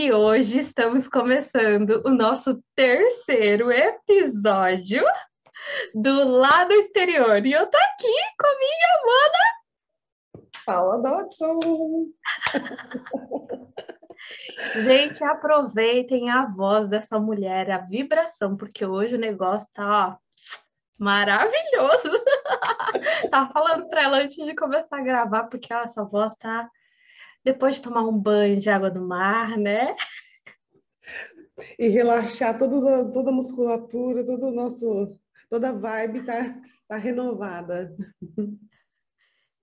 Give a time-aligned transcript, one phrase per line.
[0.00, 5.02] E hoje estamos começando o nosso terceiro episódio
[5.92, 7.44] do lado exterior.
[7.44, 9.42] E eu tô aqui com a minha mana.
[10.64, 11.58] Fala, Dodson!
[14.84, 20.16] Gente, aproveitem a voz dessa mulher, a vibração, porque hoje o negócio tá ó,
[20.96, 22.12] maravilhoso.
[23.32, 26.70] Tava falando para ela antes de começar a gravar, porque ó, essa voz tá
[27.48, 29.96] depois de tomar um banho de água do mar, né?
[31.78, 37.96] E relaxar toda, toda a musculatura, todo o nosso, toda a vibe tá, tá renovada.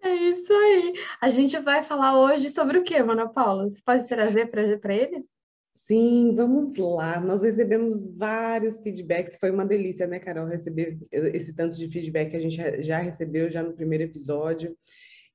[0.01, 0.93] É isso aí.
[1.21, 3.69] A gente vai falar hoje sobre o que, Mana Paula?
[3.69, 5.27] Você pode trazer para eles?
[5.75, 7.19] Sim, vamos lá.
[7.19, 9.37] Nós recebemos vários feedbacks.
[9.39, 13.51] Foi uma delícia, né, Carol, receber esse tanto de feedback que a gente já recebeu
[13.51, 14.75] já no primeiro episódio.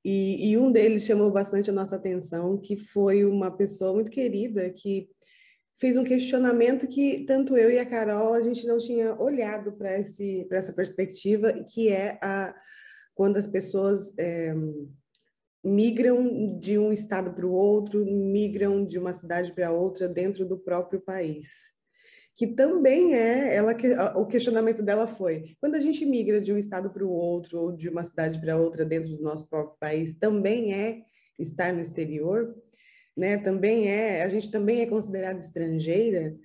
[0.03, 4.69] E, e, um deles chamou bastante a nossa atenção, que foi uma pessoa muito querida
[4.69, 5.07] que
[5.79, 9.91] fez um questionamento que tanto eu e a Carol a gente não tinha olhado para
[9.91, 12.55] essa perspectiva, que é a
[13.13, 14.55] quando as pessoas é,
[15.63, 20.57] migram de um estado para o outro, migram de uma cidade para outra dentro do
[20.57, 21.70] próprio país
[22.35, 26.57] que também é ela que o questionamento dela foi quando a gente migra de um
[26.57, 30.13] estado para o outro ou de uma cidade para outra dentro do nosso próprio país
[30.19, 31.01] também é
[31.37, 32.55] estar no exterior
[33.15, 33.37] né?
[33.37, 36.35] Também é a gente também é considerada estrangeira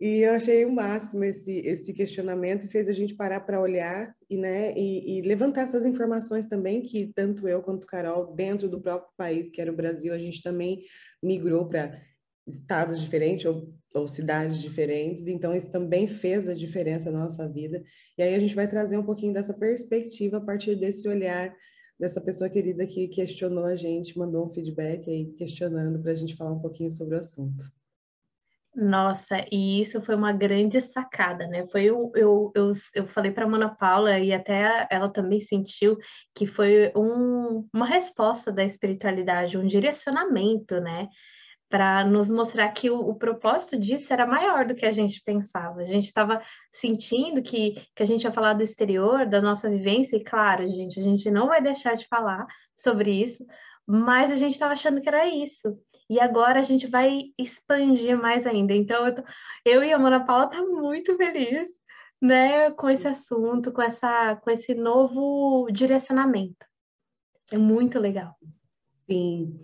[0.00, 4.14] e eu achei o máximo esse esse questionamento e fez a gente parar para olhar
[4.28, 8.80] e né e, e levantar essas informações também que tanto eu quanto Carol dentro do
[8.80, 10.82] próprio país que era o Brasil a gente também
[11.22, 12.00] migrou para
[12.46, 17.82] estados diferentes ou, ou, cidades diferentes, então isso também fez a diferença na nossa vida.
[18.18, 21.54] E aí a gente vai trazer um pouquinho dessa perspectiva a partir desse olhar
[21.98, 26.36] dessa pessoa querida que questionou a gente, mandou um feedback aí questionando para a gente
[26.36, 27.64] falar um pouquinho sobre o assunto.
[28.74, 31.64] Nossa, e isso foi uma grande sacada, né?
[31.68, 35.96] Foi eu, eu, eu, eu falei para a Mana Paula e até ela também sentiu
[36.34, 41.08] que foi um, uma resposta da espiritualidade, um direcionamento, né?
[41.74, 45.80] Para nos mostrar que o, o, propósito disso era maior do que a gente pensava.
[45.80, 46.40] A gente estava
[46.70, 51.00] sentindo que, que a gente ia falar do exterior, da nossa vivência, e claro, gente,
[51.00, 52.46] a gente não vai deixar de falar
[52.78, 53.44] sobre isso,
[53.84, 55.76] mas a gente estava achando que era isso.
[56.08, 58.72] E agora a gente vai expandir mais ainda.
[58.72, 59.24] Então, eu, tô,
[59.64, 61.68] eu e a Mona Paula tá muito feliz,
[62.22, 66.64] né, com esse assunto, com essa, com esse novo direcionamento.
[67.50, 68.36] É muito legal.
[69.10, 69.58] Sim.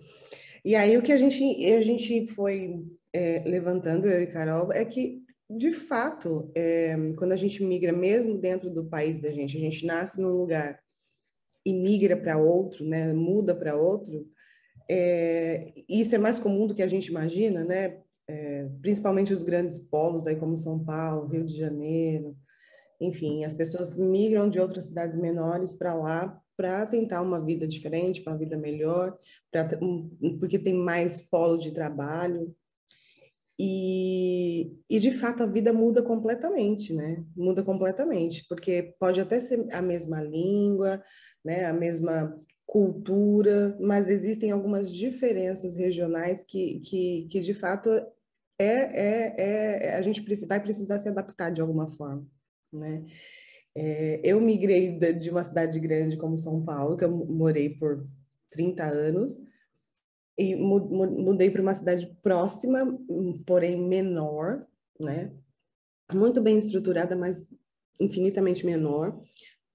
[0.63, 2.83] E aí o que a gente, a gente foi
[3.13, 8.37] é, levantando, eu e Carol, é que, de fato, é, quando a gente migra, mesmo
[8.37, 10.79] dentro do país da gente, a gente nasce num lugar
[11.65, 14.27] e migra para outro, né, muda para outro,
[14.89, 17.99] é, isso é mais comum do que a gente imagina, né?
[18.27, 22.35] É, principalmente os grandes polos aí como São Paulo, Rio de Janeiro,
[22.99, 28.21] enfim, as pessoas migram de outras cidades menores para lá para tentar uma vida diferente,
[28.21, 29.17] uma vida melhor,
[29.51, 29.67] pra,
[30.39, 32.55] porque tem mais polo de trabalho.
[33.59, 37.25] E, e, de fato, a vida muda completamente, né?
[37.35, 41.03] Muda completamente, porque pode até ser a mesma língua,
[41.43, 41.65] né?
[41.65, 48.05] a mesma cultura, mas existem algumas diferenças regionais que, que, que de fato, é,
[48.59, 49.35] é,
[49.87, 52.23] é, a gente vai precisar se adaptar de alguma forma,
[52.71, 53.03] né?
[53.75, 58.03] É, eu migrei de uma cidade grande como São Paulo, que eu morei por
[58.49, 59.39] 30 anos,
[60.37, 62.97] e mudei para uma cidade próxima,
[63.45, 64.65] porém menor,
[64.99, 65.31] né?
[66.13, 67.45] Muito bem estruturada, mas
[67.99, 69.21] infinitamente menor,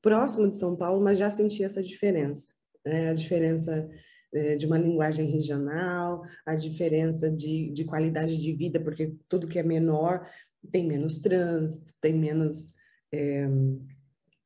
[0.03, 2.53] próximo de São Paulo, mas já senti essa diferença,
[2.84, 3.11] né?
[3.11, 3.89] A diferença
[4.34, 9.59] é, de uma linguagem regional, a diferença de, de qualidade de vida, porque tudo que
[9.59, 10.28] é menor
[10.71, 12.71] tem menos trânsito, tem menos
[13.12, 13.47] é,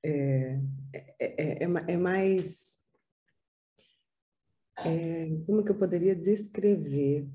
[0.04, 0.60] é,
[1.18, 2.78] é, é, mais.
[5.46, 7.28] como que eu poderia descrever?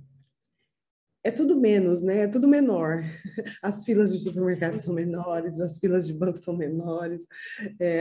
[1.23, 2.19] É tudo menos, né?
[2.19, 3.03] É tudo menor.
[3.61, 7.25] As filas de supermercado são menores, as filas de banco são menores,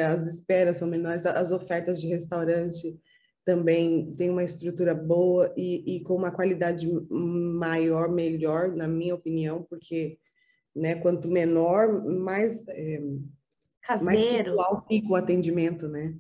[0.06, 3.00] as esperas são menores, as ofertas de restaurante
[3.44, 9.62] também tem uma estrutura boa e, e, com uma qualidade maior, melhor, na minha opinião,
[9.62, 10.18] porque
[10.74, 10.94] né?
[10.96, 13.00] Quanto menor, mais, é,
[14.02, 16.14] mais pessoal fica o atendimento, né?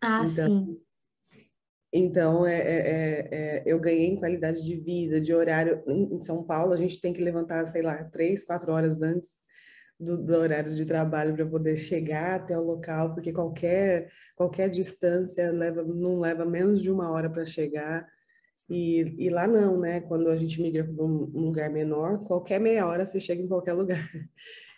[0.00, 0.80] Ah, então, sim.
[1.92, 5.82] Então, é, é, é, é, eu ganhei em qualidade de vida, de horário.
[5.86, 9.30] Em São Paulo, a gente tem que levantar, sei lá, três, quatro horas antes
[9.98, 15.50] do, do horário de trabalho para poder chegar até o local, porque qualquer, qualquer distância
[15.50, 18.06] leva, não leva menos de uma hora para chegar.
[18.68, 20.00] E, e lá não, né?
[20.00, 23.72] Quando a gente migra para um lugar menor, qualquer meia hora você chega em qualquer
[23.72, 23.98] lugar.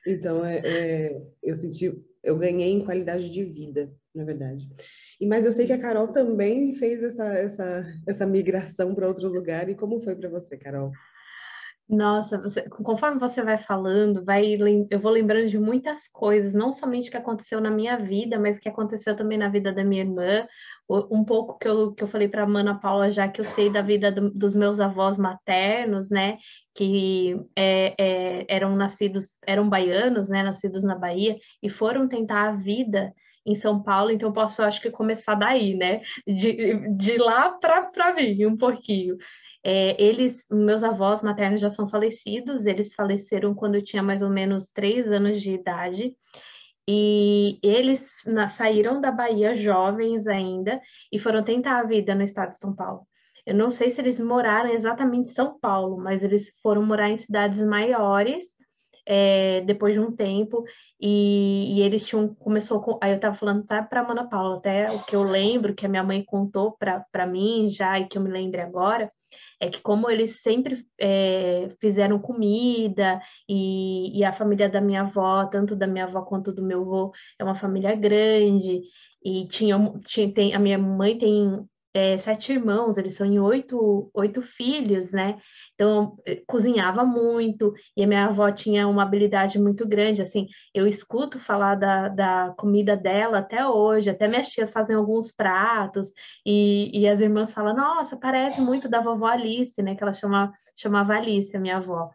[0.06, 1.92] Então, é, é, eu senti,
[2.22, 4.66] eu ganhei em qualidade de vida, na verdade.
[5.20, 9.28] E mas eu sei que a Carol também fez essa essa essa migração para outro
[9.28, 9.68] lugar.
[9.68, 10.92] E como foi para você, Carol?
[11.88, 14.58] Nossa, você, conforme você vai falando, vai,
[14.90, 18.68] eu vou lembrando de muitas coisas, não somente que aconteceu na minha vida, mas que
[18.68, 20.46] aconteceu também na vida da minha irmã.
[20.88, 23.68] Um pouco que eu, que eu falei para a Ana Paula, já que eu sei
[23.68, 26.38] da vida do, dos meus avós maternos, né,
[26.74, 32.52] que é, é, eram nascidos, eram baianos, né, nascidos na Bahia, e foram tentar a
[32.52, 33.12] vida
[33.44, 38.12] em São Paulo, então eu posso, acho que, começar daí, né, de, de lá para
[38.12, 39.16] vir um pouquinho.
[39.64, 44.30] É, eles, meus avós maternos já são falecidos, eles faleceram quando eu tinha mais ou
[44.30, 46.16] menos três anos de idade.
[46.90, 50.80] E eles na, saíram da Bahia jovens ainda
[51.12, 53.06] e foram tentar a vida no estado de São Paulo.
[53.44, 57.18] Eu não sei se eles moraram exatamente em São Paulo, mas eles foram morar em
[57.18, 58.42] cidades maiores
[59.04, 60.64] é, depois de um tempo
[60.98, 64.90] e, e, eles tinham começou com, aí eu estava falando até para Ana Paula até
[64.90, 68.22] o que eu lembro que a minha mãe contou para mim já e que eu
[68.22, 69.10] me lembre agora
[69.60, 75.46] é que como eles sempre é, fizeram comida e, e, a família da minha avó,
[75.46, 78.82] tanto da minha avó quanto do meu avô, é uma família grande
[79.24, 79.76] e tinha,
[80.06, 85.10] tinha tem, a minha mãe tem é, sete irmãos, eles são em oito, oito filhos,
[85.10, 85.40] né?
[85.78, 90.88] Então, eh, cozinhava muito, e a minha avó tinha uma habilidade muito grande, assim, eu
[90.88, 96.10] escuto falar da, da comida dela até hoje, até minhas tias fazem alguns pratos,
[96.44, 99.94] e, e as irmãs falam, nossa, parece muito da vovó Alice, né?
[99.94, 102.10] Que ela chama, chamava Alice, a minha avó.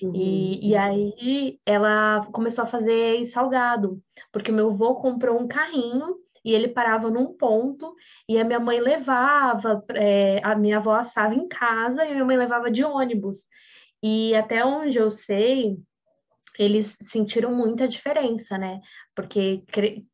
[0.00, 0.14] Uhum.
[0.14, 4.00] E, e aí ela começou a fazer salgado,
[4.32, 6.14] porque meu avô comprou um carrinho
[6.44, 7.94] e ele parava num ponto
[8.28, 12.24] e a minha mãe levava, é, a minha avó assava em casa e a minha
[12.24, 13.46] mãe levava de ônibus.
[14.02, 15.78] E até onde eu sei,
[16.58, 18.80] eles sentiram muita diferença, né?
[19.14, 19.64] Porque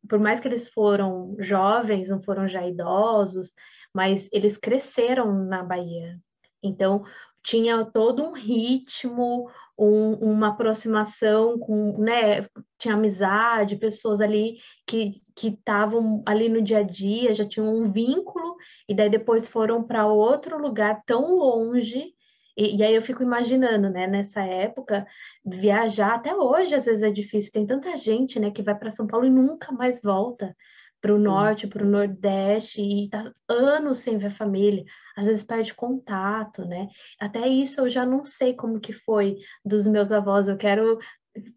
[0.09, 3.53] por mais que eles foram jovens, não foram já idosos,
[3.95, 6.19] mas eles cresceram na Bahia.
[6.63, 7.05] Então,
[7.43, 12.47] tinha todo um ritmo, um, uma aproximação com, né,
[12.85, 18.57] tinha amizade, pessoas ali que estavam ali no dia a dia, já tinham um vínculo,
[18.89, 22.13] e daí depois foram para outro lugar tão longe,
[22.57, 25.05] e, e, aí eu fico imaginando, né, nessa época,
[25.45, 29.07] viajar até hoje às vezes é difícil, tem tanta gente, né, que vai para São
[29.07, 30.55] Paulo e nunca mais volta
[31.01, 34.85] para o norte, para o nordeste, e está anos sem ver a família,
[35.17, 36.89] às vezes perde contato, né?
[37.21, 40.49] Até isso eu já não sei como que foi dos meus avós.
[40.49, 40.99] Eu quero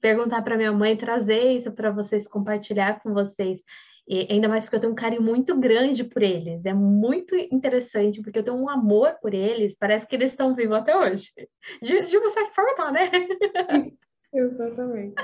[0.02, 3.64] perguntar para minha mãe, trazer isso para vocês, compartilhar com vocês.
[4.08, 6.66] E ainda mais porque eu tenho um carinho muito grande por eles.
[6.66, 9.76] É muito interessante, porque eu tenho um amor por eles.
[9.78, 11.32] Parece que eles estão vivos até hoje.
[11.82, 13.12] De, de uma certa forma, né?
[14.34, 15.16] Exatamente.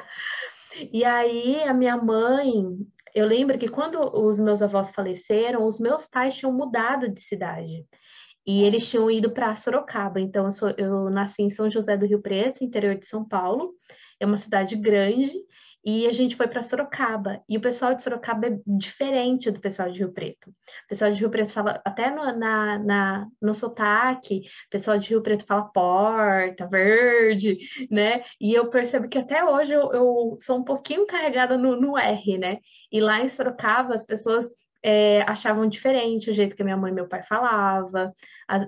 [0.92, 2.52] E aí, a minha mãe,
[3.16, 7.86] eu lembro que quando os meus avós faleceram, os meus pais tinham mudado de cidade.
[8.46, 10.20] E eles tinham ido para Sorocaba.
[10.20, 13.74] Então, eu, sou, eu nasci em São José do Rio Preto, interior de São Paulo.
[14.24, 15.34] É uma cidade grande.
[15.86, 17.44] E a gente foi para Sorocaba.
[17.50, 20.50] E o pessoal de Sorocaba é diferente do pessoal de Rio Preto.
[20.50, 25.10] O pessoal de Rio Preto fala, até no, na, na, no sotaque, o pessoal de
[25.10, 27.58] Rio Preto fala porta, verde,
[27.92, 28.24] né?
[28.40, 32.38] E eu percebo que até hoje eu, eu sou um pouquinho carregada no, no R,
[32.38, 32.60] né?
[32.90, 34.50] E lá em Sorocaba, as pessoas
[34.84, 38.14] é, achavam diferente o jeito que minha mãe e meu pai falava.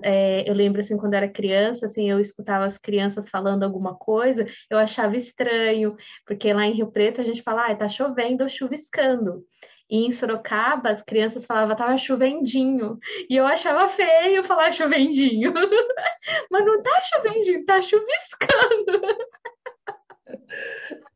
[0.02, 4.46] É, eu lembro assim quando era criança, assim eu escutava as crianças falando alguma coisa,
[4.70, 5.96] eu achava estranho,
[6.26, 9.44] porque lá em Rio Preto a gente fala, ah, tá chovendo ou chuviscando.
[9.88, 12.98] E em Sorocaba, as crianças falavam, tava chovendinho.
[13.30, 15.52] E eu achava feio falar chovendinho.
[16.50, 19.00] Mas não tá chovendinho, tá chuviscando.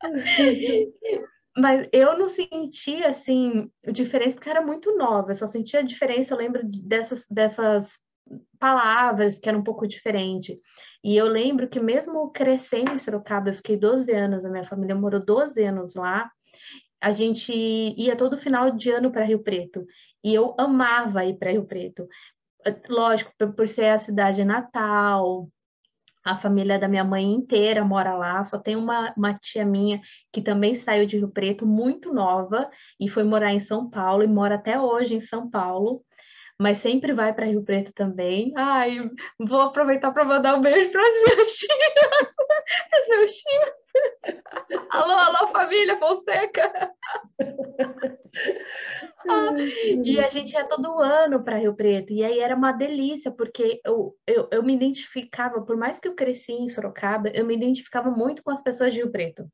[1.56, 5.30] Mas eu não senti, assim, diferença, porque era muito nova.
[5.30, 7.98] Eu só sentia diferença, eu lembro dessas, dessas
[8.58, 10.54] palavras que eram um pouco diferente.
[11.02, 14.94] E eu lembro que mesmo crescendo em Sorocaba, eu fiquei 12 anos, a minha família
[14.94, 16.30] morou 12 anos lá,
[17.00, 19.84] a gente ia todo final de ano para Rio Preto.
[20.22, 22.06] E eu amava ir para Rio Preto.
[22.88, 25.48] Lógico, por ser a cidade natal,
[26.24, 30.00] a família da minha mãe inteira mora lá, só tem uma, uma tia minha
[30.32, 34.28] que também saiu de Rio Preto, muito nova, e foi morar em São Paulo, e
[34.28, 36.02] mora até hoje em São Paulo,
[36.58, 38.52] mas sempre vai para Rio Preto também.
[38.56, 38.98] Ai,
[39.38, 41.94] vou aproveitar para mandar um beijo para as minhas tias,
[42.90, 43.79] para os meus tios.
[44.90, 46.92] alô, alô, família Fonseca!
[49.28, 49.54] ah,
[50.04, 52.12] E a gente ia todo ano para Rio Preto.
[52.12, 56.14] E aí era uma delícia, porque eu, eu, eu me identificava, por mais que eu
[56.14, 59.46] cresci em Sorocaba, eu me identificava muito com as pessoas de Rio Preto.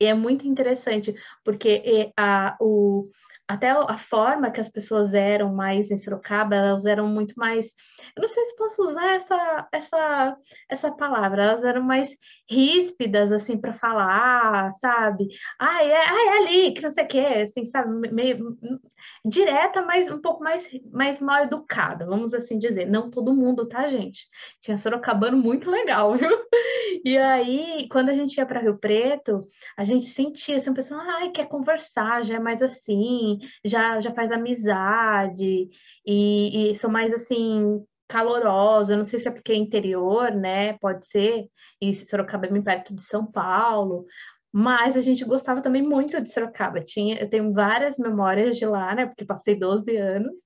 [0.00, 1.14] E é muito interessante,
[1.44, 3.04] porque a, o,
[3.46, 7.72] até a forma que as pessoas eram mais em Sorocaba, elas eram muito mais,
[8.16, 10.36] eu não sei se posso usar essa essa
[10.68, 12.08] essa palavra, elas eram mais
[12.48, 15.28] ríspidas assim para falar, sabe?
[15.58, 18.56] Ai, é, é ali, que não sei o que, assim, sabe, meio
[19.24, 22.86] direta, mas um pouco mais mais mal educada, vamos assim dizer.
[22.86, 24.28] Não todo mundo, tá, gente?
[24.60, 26.30] Tinha Sorocabano muito legal, viu?
[27.04, 29.40] E aí, quando a gente ia para Rio Preto,
[29.76, 34.12] a gente sentia assim, um pessoal, ai, quer conversar, já é mais assim, já, já
[34.12, 35.68] faz amizade
[36.06, 40.74] e, e mais assim calorosa, não sei se é porque é interior, né?
[40.78, 41.46] Pode ser,
[41.80, 44.06] e Sorocaba é bem perto de São Paulo,
[44.52, 46.80] mas a gente gostava também muito de Sorocaba.
[46.80, 49.06] Tinha, eu tenho várias memórias de lá, né?
[49.06, 50.36] Porque passei 12 anos,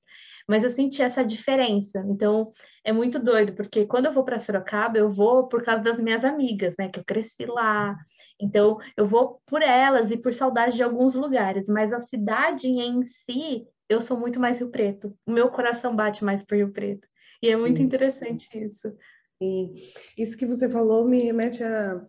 [0.48, 2.02] mas eu senti essa diferença.
[2.08, 2.50] Então,
[2.82, 6.24] é muito doido, porque quando eu vou para Sorocaba, eu vou por causa das minhas
[6.24, 6.88] amigas, né?
[6.88, 7.94] Que eu cresci lá,
[8.40, 13.02] então, eu vou por elas e por saudade de alguns lugares, mas a cidade em
[13.02, 15.16] si, eu sou muito mais Rio Preto.
[15.26, 17.08] O meu coração bate mais por Rio Preto.
[17.42, 17.82] E é muito Sim.
[17.82, 18.94] interessante isso.
[19.42, 19.74] Sim.
[20.16, 22.04] Isso que você falou me remete a.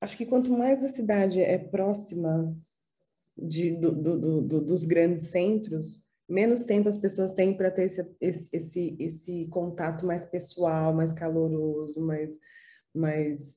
[0.00, 2.54] Acho que quanto mais a cidade é próxima
[3.36, 8.16] de, do, do, do, dos grandes centros, menos tempo as pessoas têm para ter esse,
[8.20, 12.38] esse, esse, esse contato mais pessoal, mais caloroso, mais,
[12.94, 13.56] mais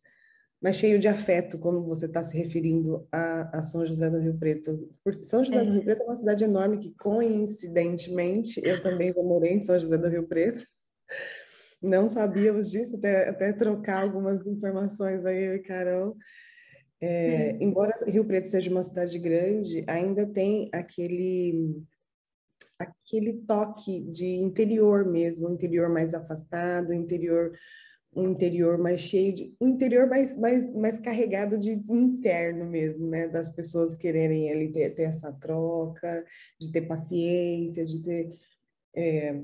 [0.62, 4.38] mas cheio de afeto, como você está se referindo a, a, São José do Rio
[4.38, 4.90] Preto.
[5.04, 5.64] Porque São José é.
[5.64, 9.80] do Rio Preto é uma cidade enorme que, coincidentemente, eu também já morei em São
[9.80, 10.64] José do Rio Preto.
[11.82, 16.18] Não sabíamos disso, até, até trocar algumas informações aí, eu e Carol.
[17.02, 21.82] É, embora Rio Preto seja uma cidade grande, ainda tem aquele
[22.78, 27.52] aquele toque de interior mesmo, interior mais afastado, interior
[28.20, 33.28] um interior mais cheio de um interior mais, mais, mais carregado de interno mesmo, né?
[33.28, 36.26] Das pessoas quererem ali ter, ter essa troca,
[36.60, 38.40] de ter paciência, de ter
[38.96, 39.42] é,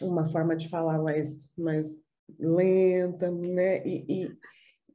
[0.00, 1.96] uma forma de falar mais, mais
[2.38, 3.86] lenta, né?
[3.86, 4.36] E, e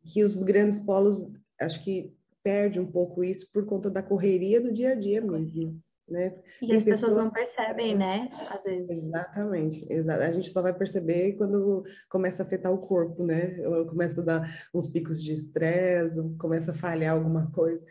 [0.06, 1.28] que os grandes polos
[1.62, 2.14] acho que
[2.44, 6.36] perde um pouco isso por conta da correria do dia a dia mesmo né?
[6.62, 8.30] E Tem as pessoas, pessoas não percebem, né?
[8.50, 8.90] Às vezes.
[8.90, 13.58] Exatamente, a gente só vai perceber quando começa a afetar o corpo, né?
[13.60, 17.84] Eu começo a dar uns picos de estresse, começa a falhar alguma coisa.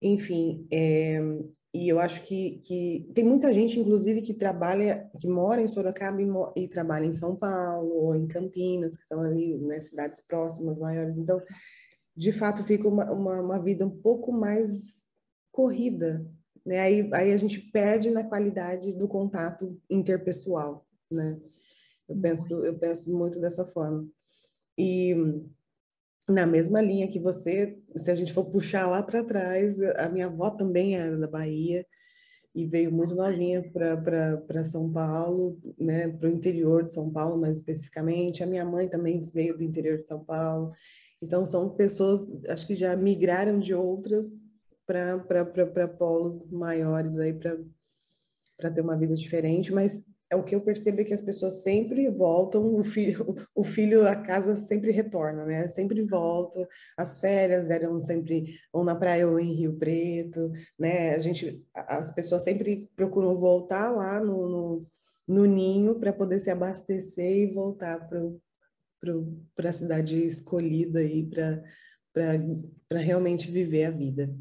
[0.00, 1.20] Enfim, é,
[1.74, 6.20] e eu acho que, que tem muita gente, inclusive, que trabalha, que mora em Sorocaba
[6.22, 10.78] e, e trabalha em São Paulo ou em Campinas, que são ali, né, cidades próximas,
[10.78, 11.18] maiores.
[11.18, 11.42] Então,
[12.16, 15.06] de fato, fica uma, uma, uma vida um pouco mais
[15.52, 16.26] corrida,
[16.68, 16.80] né?
[16.80, 21.40] Aí, aí a gente perde na qualidade do contato interpessoal, né?
[22.06, 24.06] Eu penso, eu penso muito dessa forma.
[24.76, 25.16] E
[26.28, 30.26] na mesma linha que você, se a gente for puxar lá para trás, a minha
[30.26, 31.86] avó também era da Bahia
[32.54, 37.56] e veio muito novinha para São Paulo, né, para o interior de São Paulo mais
[37.56, 38.42] especificamente.
[38.42, 40.72] A minha mãe também veio do interior de São Paulo.
[41.22, 44.47] Então são pessoas, acho que já migraram de outras
[44.88, 51.00] para polos maiores aí para ter uma vida diferente, mas é o que eu percebo
[51.00, 55.68] é que as pessoas sempre voltam, o filho, o filho a casa sempre retorna, né?
[55.68, 56.66] Sempre volta,
[56.96, 61.14] as férias eram sempre ou na praia ou em Rio Preto, né?
[61.14, 64.86] A gente, as pessoas sempre procuram voltar lá no, no,
[65.26, 73.50] no ninho para poder se abastecer e voltar para a cidade escolhida aí para realmente
[73.50, 74.34] viver a vida.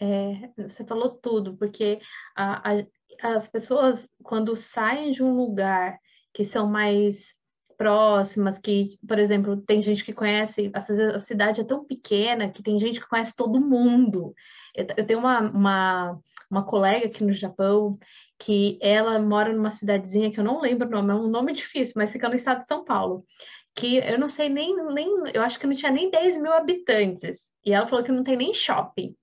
[0.00, 2.00] É, você falou tudo, porque
[2.36, 2.86] a, a,
[3.22, 5.98] as pessoas, quando saem de um lugar
[6.34, 7.34] que são mais
[7.76, 12.78] próximas, que, por exemplo, tem gente que conhece, a cidade é tão pequena que tem
[12.78, 14.34] gente que conhece todo mundo.
[14.74, 16.18] Eu, eu tenho uma, uma,
[16.50, 17.98] uma colega aqui no Japão
[18.38, 21.94] que ela mora numa cidadezinha que eu não lembro o nome, é um nome difícil,
[21.96, 23.24] mas fica no estado de São Paulo,
[23.76, 27.44] que eu não sei nem, nem eu acho que não tinha nem 10 mil habitantes.
[27.62, 29.14] E ela falou que não tem nem shopping.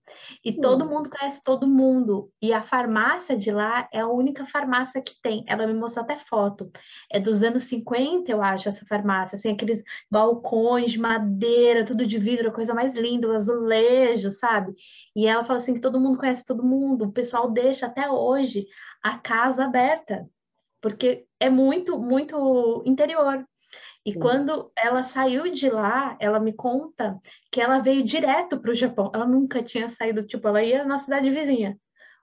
[0.45, 0.62] E hum.
[0.62, 2.29] todo mundo conhece todo mundo.
[2.39, 5.43] E a farmácia de lá é a única farmácia que tem.
[5.48, 6.69] Ela me mostrou até foto.
[7.12, 9.38] É dos anos 50, eu acho, essa farmácia.
[9.38, 9.81] Assim, aqueles
[10.12, 14.74] balcões de madeira, tudo de vidro, a coisa mais linda, o azulejo, sabe?
[15.15, 17.05] E ela falou assim que todo mundo conhece todo mundo.
[17.05, 18.67] O pessoal deixa até hoje
[19.01, 20.27] a casa aberta.
[20.81, 23.43] Porque é muito, muito interior.
[24.05, 24.19] E Sim.
[24.19, 27.19] quando ela saiu de lá, ela me conta
[27.51, 29.12] que ela veio direto para o Japão.
[29.13, 31.77] Ela nunca tinha saído, tipo, ela ia na cidade vizinha.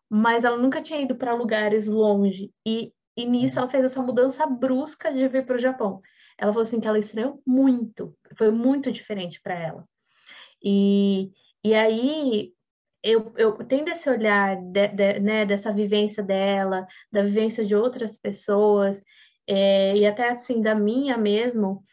[0.08, 2.52] mas ela nunca tinha ido para lugares longe.
[2.66, 6.00] E, e nisso ela fez essa mudança brusca de vir para o Japão.
[6.38, 9.88] Ela falou assim que ela estranhou muito, foi muito diferente para ela.
[10.62, 11.32] E,
[11.64, 12.52] e aí
[13.02, 18.18] eu, eu tendo esse olhar de, de, né, dessa vivência dela, da vivência de outras
[18.18, 19.02] pessoas,
[19.52, 21.84] é, e até assim da minha mesmo,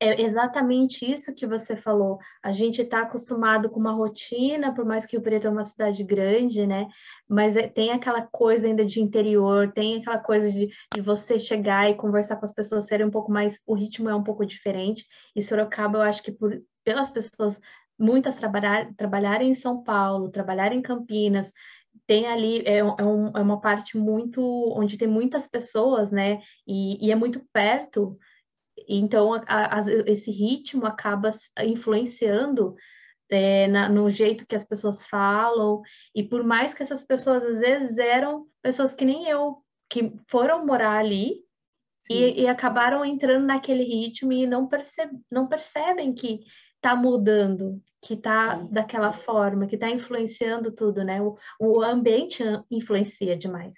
[0.00, 2.18] é exatamente isso que você falou.
[2.42, 6.02] A gente está acostumado com uma rotina, por mais que o Preto é uma cidade
[6.02, 6.88] grande, né?
[7.28, 11.88] Mas é, tem aquela coisa ainda de interior, tem aquela coisa de, de você chegar
[11.88, 13.60] e conversar com as pessoas, serem um pouco mais.
[13.64, 15.06] O ritmo é um pouco diferente.
[15.36, 17.60] E Sorocaba, eu acho que por, pelas pessoas,
[17.96, 21.52] muitas trabalhar, trabalharem em São Paulo, trabalharem em Campinas,
[22.06, 24.42] tem ali é, é, um, é, uma parte muito
[24.76, 26.40] onde tem muitas pessoas, né?
[26.66, 28.18] E, e é muito perto.
[28.88, 31.30] Então, a, a, esse ritmo acaba
[31.64, 32.74] influenciando
[33.30, 35.82] é, na, no jeito que as pessoas falam,
[36.14, 40.64] e por mais que essas pessoas às vezes eram pessoas que nem eu, que foram
[40.64, 41.44] morar ali
[42.08, 46.40] e, e, acabaram entrando naquele ritmo e não, perceb não percebem que
[46.76, 51.20] está mudando, que está daquela forma, que está influenciando tudo, né?
[51.20, 53.74] O, o ambiente influencia demais.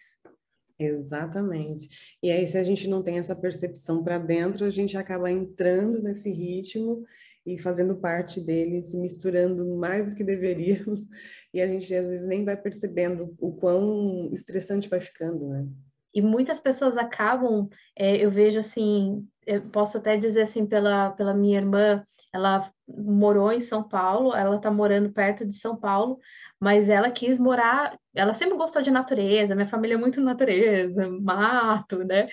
[0.79, 1.89] Exatamente.
[2.23, 6.01] E aí, se a gente não tem essa percepção para dentro, a gente acaba entrando
[6.01, 7.05] nesse ritmo
[7.45, 11.07] e fazendo parte dele, se misturando mais do que deveríamos,
[11.53, 15.67] e a gente às vezes nem vai percebendo o quão estressante vai ficando, né?
[16.15, 21.35] E muitas pessoas acabam, é, eu vejo assim, eu posso até dizer assim pela, pela
[21.35, 22.03] minha irmã,
[22.39, 26.19] ela morou em São Paulo, ela está morando perto de São Paulo,
[26.61, 31.99] mas ela quis morar, ela sempre gostou de natureza, minha família é muito natureza, mato,
[32.05, 32.29] né?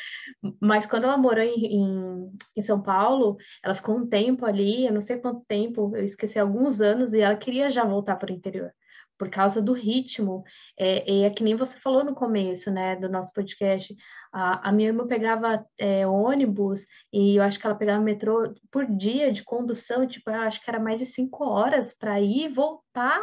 [0.60, 4.94] Mas quando ela morou em, em, em, São Paulo, ela ficou um tempo ali, eu
[4.94, 8.36] não sei quanto tempo, eu esqueci alguns anos, e ela queria já voltar para o
[8.36, 8.72] interior
[9.18, 10.44] por causa do ritmo.
[10.78, 13.96] É, é que nem você falou no começo, né, do nosso podcast.
[14.32, 18.86] A, a minha irmã pegava é, ônibus e eu acho que ela pegava metrô por
[18.86, 22.50] dia de condução, tipo, eu acho que era mais de cinco horas para ir e
[22.50, 23.22] voltar.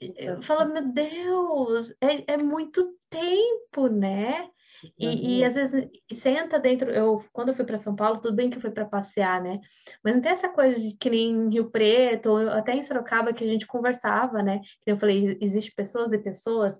[0.00, 4.50] Eu falo, meu Deus, é, é muito tempo, né?
[4.98, 6.90] E, e, às vezes senta dentro.
[6.90, 9.60] Eu quando eu fui para São Paulo, tudo bem que eu fui para passear, né?
[10.02, 13.32] Mas não tem essa coisa de que nem em Rio Preto ou até em Sorocaba
[13.32, 14.60] que a gente conversava, né?
[14.84, 16.78] Que eu falei, existe pessoas e pessoas.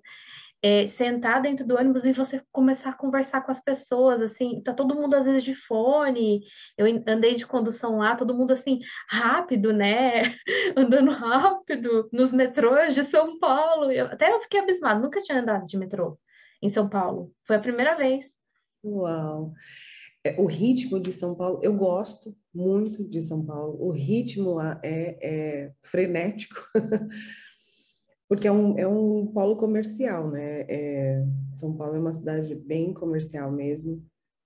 [0.61, 4.73] É, sentar dentro do ônibus e você começar a conversar com as pessoas, assim, tá
[4.73, 6.41] todo mundo às vezes de fone,
[6.75, 10.23] eu andei de condução lá, todo mundo assim, rápido, né,
[10.75, 15.67] andando rápido, nos metrôs de São Paulo, eu, até eu fiquei abismado, nunca tinha andado
[15.67, 16.17] de metrô,
[16.61, 17.31] em São Paulo.
[17.45, 18.25] Foi a primeira vez.
[18.83, 19.53] Uau!
[20.25, 23.77] É, o ritmo de São Paulo, eu gosto muito de São Paulo.
[23.79, 26.55] O ritmo lá é, é frenético,
[28.27, 30.61] porque é um, é um polo comercial, né?
[30.67, 31.23] É,
[31.55, 34.03] São Paulo é uma cidade bem comercial mesmo.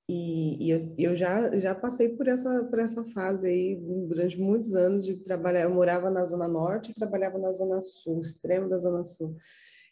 [0.10, 3.76] E, e eu, eu já, já passei por essa, por essa fase aí
[4.08, 5.62] durante muitos anos de trabalhar.
[5.62, 9.38] Eu morava na Zona Norte e trabalhava na Zona Sul, extremo da Zona Sul.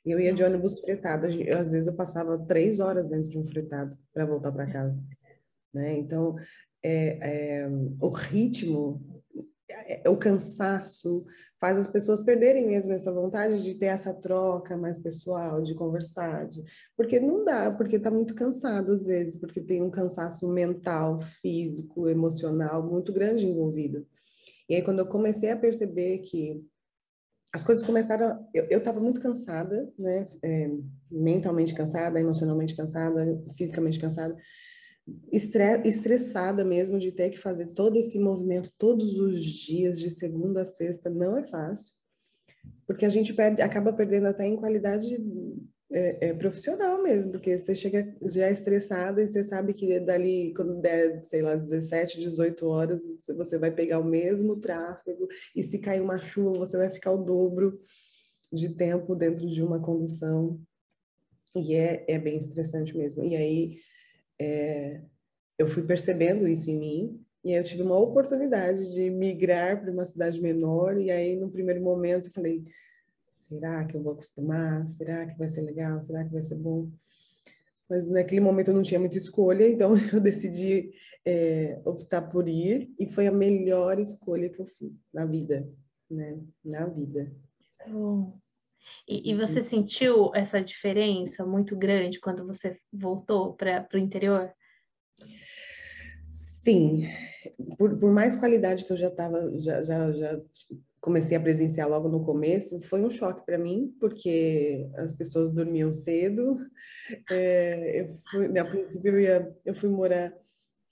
[0.06, 1.28] Eu ia de ônibus fretado.
[1.28, 4.98] Às vezes eu passava três horas dentro de um fretado para voltar para casa.
[5.74, 5.98] Né?
[5.98, 6.36] Então,
[6.84, 9.24] é, é, o ritmo,
[9.70, 11.26] é, o cansaço
[11.60, 16.48] faz as pessoas perderem mesmo essa vontade de ter essa troca mais pessoal, de conversar,
[16.48, 16.64] de...
[16.96, 22.08] porque não dá, porque está muito cansado às vezes, porque tem um cansaço mental, físico,
[22.08, 24.06] emocional muito grande envolvido.
[24.70, 26.64] E aí quando eu comecei a perceber que
[27.54, 28.48] as coisas começaram.
[28.54, 30.28] Eu estava muito cansada, né?
[30.44, 30.70] É,
[31.10, 34.36] mentalmente cansada, emocionalmente cansada, fisicamente cansada,
[35.32, 40.64] estre estressada mesmo de ter que fazer todo esse movimento todos os dias, de segunda
[40.64, 41.10] a sexta.
[41.10, 41.94] Não é fácil,
[42.86, 45.18] porque a gente perde, acaba perdendo até em qualidade
[45.92, 50.82] é, é, profissional mesmo, porque você chega já estressada e você sabe que dali, quando
[50.82, 53.00] der, sei lá, 17, 18 horas,
[53.36, 57.24] você vai pegar o mesmo tráfego e se cair uma chuva, você vai ficar o
[57.24, 57.80] dobro
[58.52, 60.60] de tempo dentro de uma condução.
[61.56, 63.24] E é, é bem estressante mesmo.
[63.24, 63.78] E aí
[64.40, 65.02] é,
[65.58, 69.92] eu fui percebendo isso em mim, e aí eu tive uma oportunidade de migrar para
[69.92, 72.66] uma cidade menor, e aí no primeiro momento eu falei
[73.48, 74.86] será que eu vou acostumar?
[74.88, 76.00] Será que vai ser legal?
[76.02, 76.92] Será que vai ser bom?
[77.90, 80.92] Mas naquele momento eu não tinha muita escolha, então eu decidi
[81.26, 85.68] é, optar por ir e foi a melhor escolha que eu fiz na vida,
[86.10, 86.40] né?
[86.64, 87.32] Na vida.
[87.90, 88.34] Oh.
[89.08, 94.50] E, e, você sentiu essa diferença muito grande quando você voltou para o interior?
[96.32, 97.06] Sim,
[97.78, 100.42] por, por, mais qualidade que eu já estava, já, já, já
[101.08, 105.92] comecei a presenciar logo no começo, foi um choque para mim, porque as pessoas dormiam
[105.92, 106.60] cedo.
[107.32, 110.38] É, eu fui, a princípio, eu, ia, eu fui morar,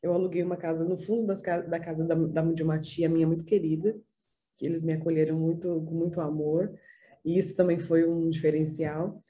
[0.01, 3.27] eu aluguei uma casa no fundo das, da casa da, da, de uma tia minha
[3.27, 3.93] muito querida,
[4.55, 6.73] que eles me acolheram muito, com muito amor,
[7.25, 9.21] e isso também foi um diferencial.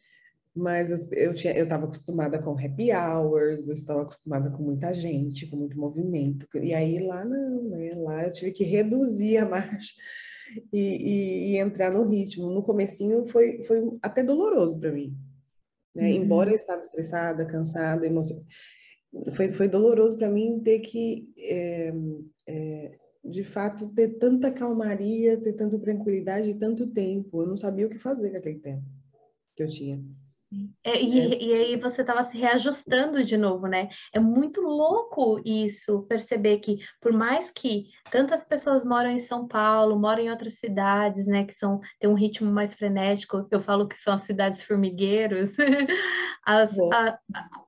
[0.55, 5.79] Mas eu estava acostumada com happy hours, eu estava acostumada com muita gente, com muito
[5.79, 6.47] movimento.
[6.53, 7.95] E aí lá não, né?
[7.95, 9.91] Lá eu tive que reduzir a marcha
[10.71, 12.49] e, e, e entrar no ritmo.
[12.49, 15.15] No comecinho foi, foi até doloroso para mim.
[15.95, 16.11] Né?
[16.11, 16.23] Uhum.
[16.23, 18.45] Embora eu estava estressada, cansada, emocionada,
[19.33, 21.93] foi, foi doloroso para mim ter que, é,
[22.47, 27.41] é, de fato, ter tanta calmaria, ter tanta tranquilidade e tanto tempo.
[27.41, 28.83] Eu não sabia o que fazer com aquele tempo
[29.55, 30.03] que eu tinha.
[30.83, 31.43] É, e, é.
[31.43, 33.89] e, aí você estava se reajustando de novo, né?
[34.13, 39.99] É muito louco isso, perceber que por mais que tantas pessoas moram em São Paulo,
[39.99, 43.97] moram em outras cidades, né, que são tem um ritmo mais frenético, eu falo que
[43.97, 45.55] são as cidades formigueiros,
[46.45, 47.19] as, a,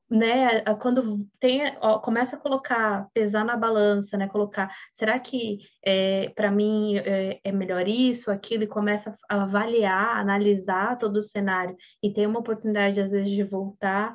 [0.09, 6.29] né, quando tem, ó, começa a colocar, pesar na balança, né, colocar, será que é,
[6.35, 11.75] para mim é, é, melhor isso, aquilo, e começa a avaliar, analisar todo o cenário
[12.01, 14.13] e tem uma oportunidade às vezes de voltar,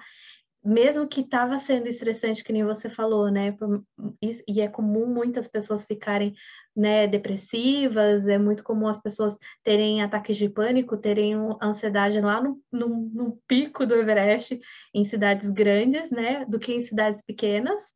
[0.65, 3.55] mesmo que estava sendo estressante, que nem você falou, né?
[4.49, 6.35] e é comum muitas pessoas ficarem
[6.75, 12.61] né, depressivas, é muito comum as pessoas terem ataques de pânico, terem ansiedade lá no,
[12.73, 14.59] no, no pico do Everest,
[14.95, 16.47] em cidades grandes, né?
[16.47, 17.93] Do que em cidades pequenas.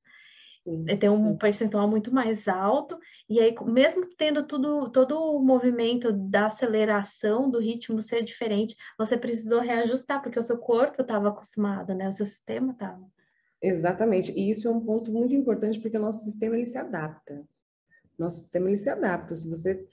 [0.66, 1.36] Sim, tem um sim.
[1.36, 2.98] percentual muito mais alto,
[3.30, 9.16] e aí, mesmo tendo tudo, todo o movimento da aceleração do ritmo ser diferente, você
[9.16, 12.08] precisou reajustar, porque o seu corpo estava acostumado, né?
[12.08, 13.06] O seu sistema estava.
[13.62, 17.46] Exatamente, e isso é um ponto muito importante, porque o nosso sistema ele se adapta.
[18.18, 19.36] Nosso sistema ele se adapta.
[19.36, 19.86] Se você,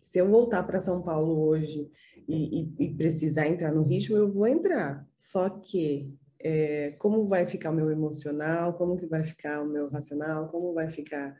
[0.00, 1.90] se eu voltar para São Paulo hoje
[2.26, 5.06] e, e, e precisar entrar no ritmo, eu vou entrar.
[5.16, 9.88] Só que é, como vai ficar o meu emocional, como que vai ficar o meu
[9.88, 11.36] racional, como vai ficar,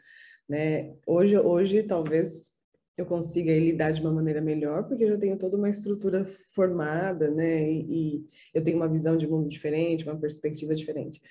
[0.49, 0.95] né?
[1.07, 2.53] Hoje, hoje talvez
[2.97, 7.31] eu consiga lidar de uma maneira melhor, porque eu já tenho toda uma estrutura formada,
[7.31, 7.71] né?
[7.71, 11.23] E, e, eu tenho uma visão de mundo diferente, uma perspectiva diferente.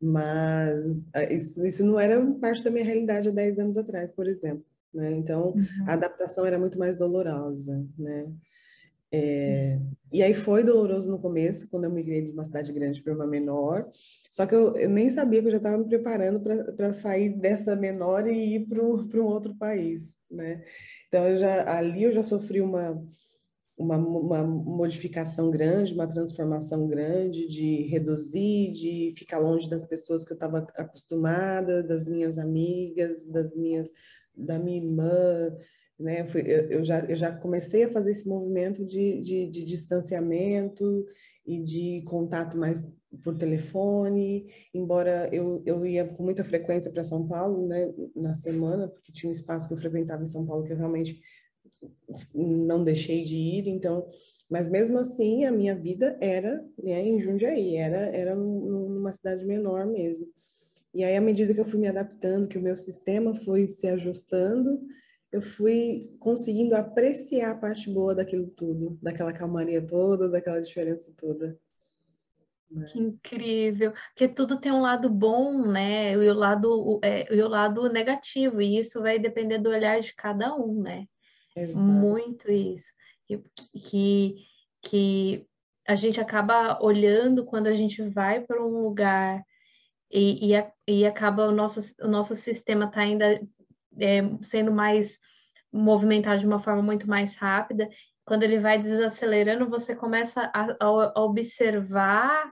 [0.00, 4.64] Mas isso, isso não era parte da minha realidade há 10 anos atrás, por exemplo.
[4.94, 5.12] Né?
[5.12, 5.64] Então, uhum.
[5.86, 8.32] a adaptação era muito mais dolorosa, né?
[9.14, 9.78] É,
[10.12, 13.26] e aí foi doloroso no começo, quando eu migrei de uma cidade grande para uma
[13.26, 13.88] menor.
[14.28, 17.76] Só que eu, eu, nem sabia que eu já estava me preparando para sair dessa
[17.76, 20.64] menor e ir para um outro país, né?
[21.06, 23.00] Então, eu já, ali eu já sofri uma,
[23.78, 30.32] uma, uma modificação grande, uma transformação grande de reduzir, de ficar longe das pessoas que
[30.32, 33.88] eu estava acostumada, das minhas amigas, das minhas,
[34.36, 35.56] da minha irmã,
[35.98, 36.22] né?
[36.22, 39.64] Eu, fui, eu, eu, já, eu já comecei a fazer esse movimento de, de, de
[39.64, 41.04] distanciamento
[41.46, 42.84] e de contato mais
[43.22, 48.88] por telefone, embora eu, eu ia com muita frequência para São Paulo, né, na semana,
[48.88, 51.20] porque tinha um espaço que eu frequentava em São Paulo que eu realmente
[52.34, 54.06] não deixei de ir, então,
[54.50, 59.86] mas mesmo assim a minha vida era né, em Jundiaí, era, era numa cidade menor
[59.86, 60.26] mesmo.
[60.92, 63.86] E aí, à medida que eu fui me adaptando, que o meu sistema foi se
[63.88, 64.80] ajustando,
[65.34, 71.58] eu fui conseguindo apreciar a parte boa daquilo tudo, daquela calmaria toda, daquela diferença toda.
[72.70, 72.86] Né?
[72.92, 76.12] Que incrível, porque tudo tem um lado bom, né?
[76.12, 80.14] E o lado, é, e o lado negativo, e isso vai depender do olhar de
[80.14, 81.04] cada um, né?
[81.56, 81.80] Exato.
[81.80, 82.92] Muito isso.
[83.26, 83.42] Que,
[83.72, 84.36] que,
[84.82, 85.46] que
[85.84, 89.42] a gente acaba olhando quando a gente vai para um lugar
[90.08, 93.40] e, e, e, acaba o nosso, o nosso sistema está ainda
[94.00, 95.18] é, sendo mais
[95.72, 97.88] movimentado de uma forma muito mais rápida.
[98.24, 102.50] Quando ele vai desacelerando, você começa a, a observar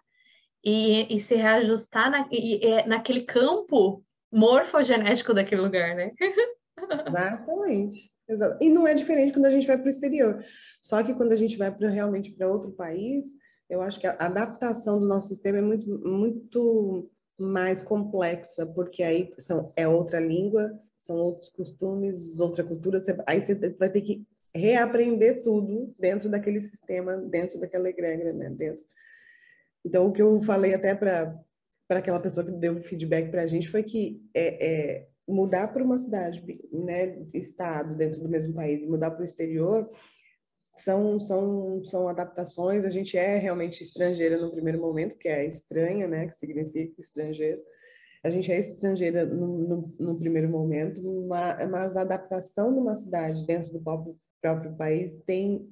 [0.65, 6.13] e, e, se reajustar na, e, e, naquele campo morfogenético daquele lugar, né?
[7.07, 8.11] Exatamente.
[8.29, 8.59] Exato.
[8.63, 10.43] E não é diferente quando a gente vai para o exterior.
[10.81, 13.27] Só que quando a gente vai pra, realmente para outro país,
[13.69, 17.11] eu acho que a adaptação do nosso sistema é muito, muito
[17.43, 23.01] mais complexa, porque aí são, é outra língua, são outros costumes, outra cultura.
[23.01, 28.51] Você, aí você vai ter que reaprender tudo dentro daquele sistema, dentro daquela egrégora, né?
[28.51, 28.85] Dentro.
[29.85, 31.35] Então, o que eu falei até para
[31.91, 35.99] aquela pessoa que deu feedback para a gente foi que é, é mudar para uma
[35.99, 39.89] cidade, né, estado dentro do mesmo país e mudar para o exterior
[40.77, 42.85] são, são, são adaptações.
[42.85, 47.61] A gente é realmente estrangeira no primeiro momento, que é estranha, né, que significa estrangeiro.
[48.25, 53.73] A gente é estrangeira no, no, no primeiro momento, mas a adaptação numa cidade dentro
[53.73, 55.69] do próprio, próprio país tem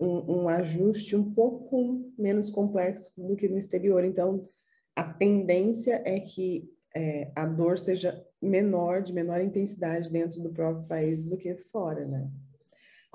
[0.00, 4.04] um, um ajuste um pouco menos complexo do que no exterior.
[4.04, 4.48] Então,
[4.96, 10.86] a tendência é que é, a dor seja menor, de menor intensidade dentro do próprio
[10.86, 12.28] país do que fora, né?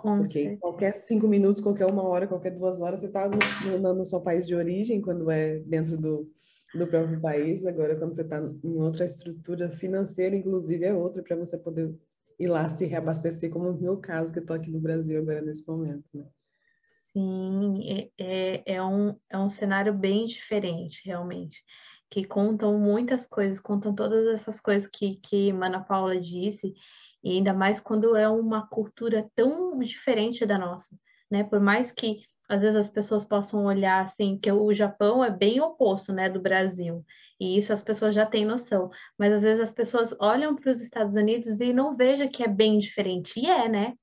[0.02, 0.60] Com Porque certeza.
[0.62, 4.22] qualquer cinco minutos, qualquer uma hora, qualquer duas horas, você está no, no, no, seu
[4.22, 6.32] país de origem, quando é dentro do,
[6.74, 7.66] do próprio país.
[7.66, 11.94] Agora, quando você está em outra estrutura financeira, inclusive, é outra para você poder
[12.40, 15.68] ir lá se reabastecer, como no meu caso, que estou aqui no Brasil agora nesse
[15.68, 16.26] momento, né?
[17.12, 21.62] Sim, é, é, é, um, é um cenário bem diferente, realmente,
[22.10, 26.74] que contam muitas coisas, contam todas essas coisas que, que Mana Paula disse,
[27.24, 30.90] e ainda mais quando é uma cultura tão diferente da nossa,
[31.30, 31.44] né?
[31.44, 35.62] Por mais que às vezes as pessoas possam olhar assim, que o Japão é bem
[35.62, 37.06] oposto, né, do Brasil,
[37.40, 40.82] e isso as pessoas já têm noção, mas às vezes as pessoas olham para os
[40.82, 43.94] Estados Unidos e não vejam que é bem diferente, e é, né?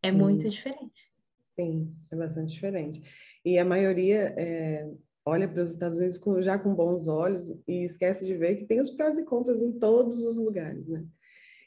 [0.00, 0.18] É Sim.
[0.18, 1.08] muito diferente.
[1.50, 3.00] Sim, é bastante diferente.
[3.44, 4.88] E a maioria é,
[5.26, 8.64] olha para os Estados Unidos com, já com bons olhos e esquece de ver que
[8.64, 11.04] tem os prós e contras em todos os lugares, né?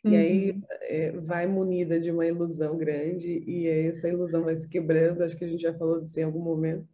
[0.03, 0.15] E uhum.
[0.15, 5.37] aí é, vai munida de uma ilusão grande e essa ilusão vai se quebrando, acho
[5.37, 6.87] que a gente já falou disso em algum momento.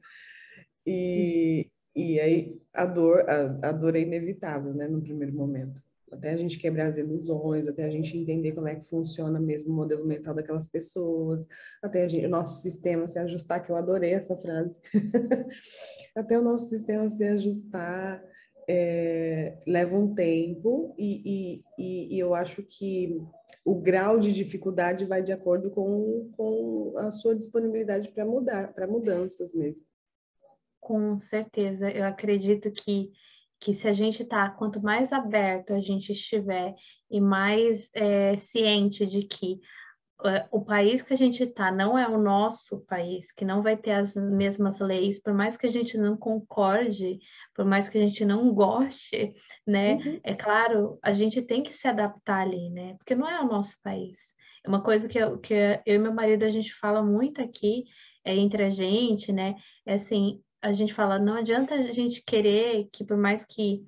[0.85, 2.03] E, uhum.
[2.03, 5.81] e aí a dor, a, a dor é inevitável, né, no primeiro momento.
[6.11, 9.73] Até a gente quebrar as ilusões, até a gente entender como é que funciona mesmo
[9.73, 11.45] o modelo mental daquelas pessoas,
[11.83, 14.73] até gente, o nosso sistema se ajustar, que eu adorei essa frase,
[16.15, 18.23] até o nosso sistema se ajustar,
[18.67, 23.17] é, leva um tempo e, e, e, eu acho que
[23.63, 28.87] o grau de dificuldade vai de acordo com, com a sua disponibilidade para mudar, para
[28.87, 29.85] mudanças mesmo.
[30.79, 33.11] Com certeza, eu acredito que
[33.59, 36.75] que se a gente tá, quanto mais aberto a gente estiver
[37.09, 39.59] e mais é, ciente de que
[40.51, 43.91] o país que a gente está não é o nosso país, que não vai ter
[43.91, 47.19] as mesmas leis, por mais que a gente não concorde,
[47.53, 49.95] por mais que a gente não goste, né?
[49.95, 50.19] Uhum.
[50.23, 52.95] É claro, a gente tem que se adaptar ali, né?
[52.97, 54.17] Porque não é o nosso país.
[54.65, 55.53] É uma coisa que eu, que
[55.85, 57.85] eu e meu marido a gente fala muito aqui,
[58.25, 59.55] é entre a gente, né?
[59.85, 63.85] É assim, a gente fala, não adianta a gente querer que por mais que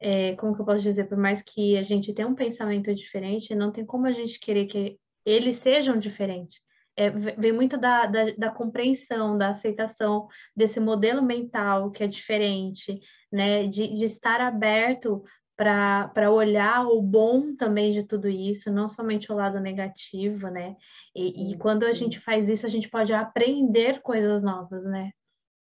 [0.00, 3.54] é, como que eu posso dizer, por mais que a gente tenha um pensamento diferente,
[3.54, 6.60] não tem como a gente querer que eles sejam diferentes.
[6.98, 12.98] É, vem muito da, da, da, compreensão, da aceitação desse modelo mental que é diferente,
[13.30, 13.66] né?
[13.66, 15.22] De, de estar aberto
[15.56, 20.76] para olhar o bom também de tudo isso, não somente o lado negativo, né?
[21.14, 25.10] E, e quando a gente faz isso, a gente pode aprender coisas novas, né?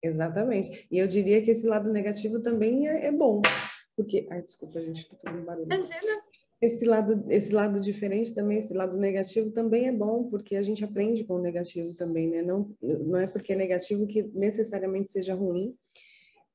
[0.03, 0.87] Exatamente.
[0.91, 3.41] E eu diria que esse lado negativo também é, é bom.
[3.97, 4.27] Porque.
[4.31, 5.67] Ai, desculpa, a gente está fazendo barulho.
[5.67, 6.23] Imagina
[6.65, 10.85] esse lado, esse lado diferente também, esse lado negativo também é bom, porque a gente
[10.85, 12.43] aprende com o negativo também, né?
[12.43, 15.77] Não, não é porque é negativo que necessariamente seja ruim.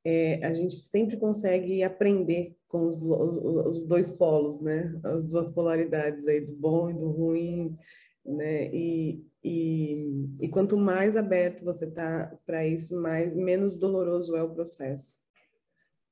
[0.03, 4.99] É, a gente sempre consegue aprender com os, os, dois polos, né?
[5.03, 7.77] As duas polaridades aí, do bom e do ruim,
[8.25, 8.73] né?
[8.73, 14.53] E, e, e quanto mais aberto você tá para isso, mais menos doloroso é o
[14.53, 15.18] processo.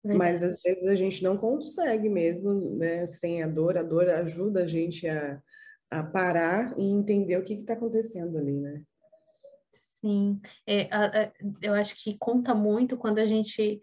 [0.03, 3.07] Mas às vezes a gente não consegue mesmo, né?
[3.07, 5.41] Sem a dor, a dor ajuda a gente a,
[5.89, 8.83] a parar e entender o que está acontecendo ali, né?
[9.99, 11.31] Sim, é, a, a,
[11.61, 13.81] eu acho que conta muito quando a gente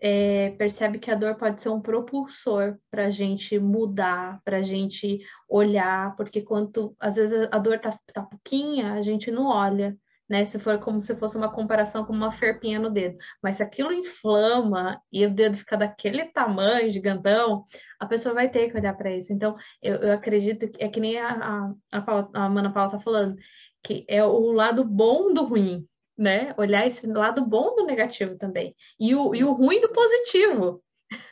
[0.00, 4.62] é, percebe que a dor pode ser um propulsor para a gente mudar, para a
[4.62, 9.96] gente olhar, porque quanto às vezes a dor tá, tá pouquinha, a gente não olha,
[10.34, 10.44] né?
[10.44, 13.16] Se for como se fosse uma comparação com uma ferpinha no dedo.
[13.40, 17.64] Mas se aquilo inflama e o dedo fica daquele tamanho, gigantão,
[18.00, 19.32] a pessoa vai ter que olhar para isso.
[19.32, 22.90] Então, eu, eu, acredito que é que nem a, a, a, Paula, a Mana Paula
[22.90, 23.36] tá falando,
[23.80, 25.86] que é o lado bom do ruim,
[26.18, 26.52] né?
[26.58, 28.74] Olhar esse lado bom do negativo também.
[28.98, 30.82] E o, e o ruim do positivo.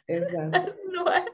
[0.06, 0.76] Exato.
[0.92, 1.24] Não é?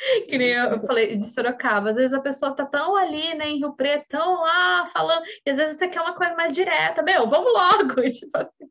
[0.28, 3.58] Que nem eu falei de Sorocaba, às vezes a pessoa tá tão ali, né, em
[3.58, 7.28] Rio Preto, tão lá falando, e às vezes você quer uma coisa mais direta, meu,
[7.28, 8.70] vamos logo, tipo assim.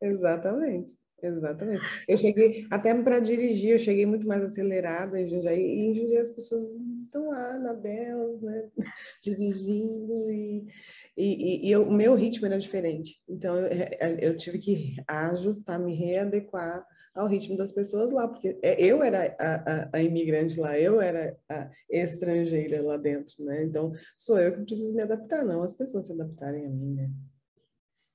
[0.00, 0.98] Exatamente.
[1.22, 1.82] Exatamente.
[2.08, 6.16] Eu cheguei, até para dirigir, eu cheguei muito mais acelerada em Jundiaí, e em Jundiaí
[6.16, 6.64] as pessoas
[7.04, 8.70] estão lá na delas, né,
[9.22, 10.66] dirigindo, e,
[11.14, 13.20] e, e, e o meu ritmo era diferente.
[13.28, 18.82] Então, eu, eu tive que ajustar, me readequar ao ritmo das pessoas lá, porque é,
[18.82, 23.64] eu era a, a, a, imigrante lá, eu era a estrangeira lá dentro, né?
[23.64, 27.10] Então, sou eu que preciso me adaptar, não as pessoas se adaptarem a mim, né?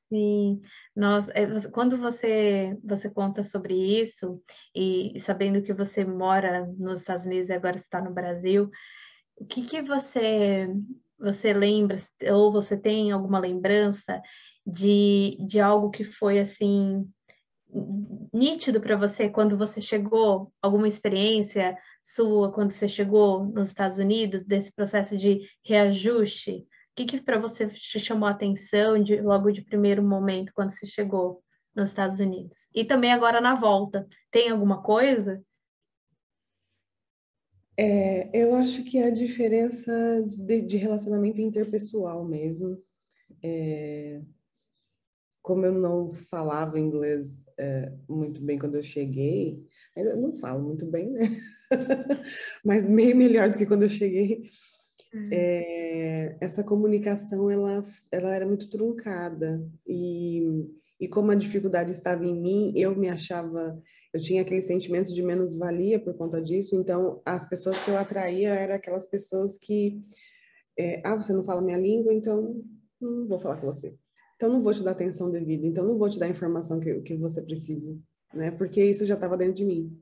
[0.08, 0.62] Sim,
[0.96, 4.42] nós, é, quando você, você conta sobre isso,
[4.74, 8.70] e sabendo que você mora nos Estados Unidos e agora está no Brasil,
[9.36, 10.70] o que, que você
[11.18, 11.98] você lembra,
[12.32, 14.22] ou você tem alguma lembrança
[14.68, 17.10] de, de algo que foi assim
[18.34, 24.44] nítido para você quando você chegou, alguma experiência sua quando você chegou nos Estados Unidos,
[24.44, 26.60] desse processo de reajuste?
[26.60, 30.72] O que, que para você te chamou a atenção de, logo de primeiro momento quando
[30.72, 31.42] você chegou
[31.76, 32.68] nos Estados Unidos?
[32.74, 35.44] E também agora na volta, tem alguma coisa?
[37.78, 39.92] É, eu acho que a diferença
[40.26, 42.82] de, de relacionamento interpessoal mesmo.
[43.44, 44.22] É,
[45.42, 49.64] como eu não falava inglês é, muito bem quando eu cheguei,
[49.96, 51.22] ainda não falo muito bem, né?
[52.64, 54.50] Mas meio melhor do que quando eu cheguei.
[55.32, 60.44] É, essa comunicação ela, ela era muito truncada e,
[61.00, 63.82] e como a dificuldade estava em mim, eu me achava,
[64.14, 68.50] eu tinha aquele sentimento de menos-valia por conta disso, então as pessoas que eu atraía
[68.50, 70.02] eram aquelas pessoas que,
[70.78, 72.62] é, ah, você não fala minha língua, então
[73.00, 73.96] não vou falar com você.
[74.36, 77.02] Então não vou te dar atenção devida, então não vou te dar a informação que,
[77.02, 77.98] que você precisa,
[78.34, 78.52] né?
[78.52, 79.98] Porque isso já estava dentro de mim.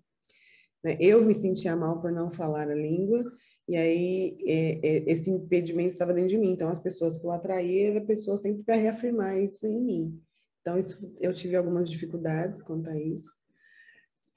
[0.83, 0.97] Né?
[0.99, 3.23] Eu me sentia mal por não falar a língua,
[3.67, 6.51] e aí é, é, esse impedimento estava dentro de mim.
[6.51, 10.21] Então, as pessoas que eu atraía eram pessoas sempre para reafirmar isso em mim.
[10.61, 13.33] Então, isso, eu tive algumas dificuldades quanto a isso.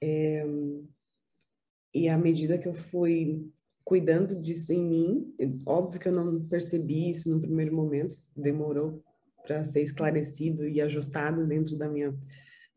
[0.01, 0.45] É,
[1.93, 3.49] e à medida que eu fui
[3.83, 9.01] cuidando disso em mim, óbvio que eu não percebi isso no primeiro momento, demorou
[9.47, 12.13] para ser esclarecido e ajustado dentro da minha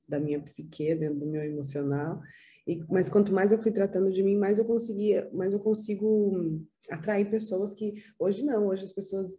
[0.08, 2.20] da minha psique, dentro do meu emocional.
[2.66, 6.60] E, mas quanto mais eu fui tratando de mim, mais eu conseguia, mais eu consigo
[6.90, 9.36] atrair pessoas que hoje não, hoje as pessoas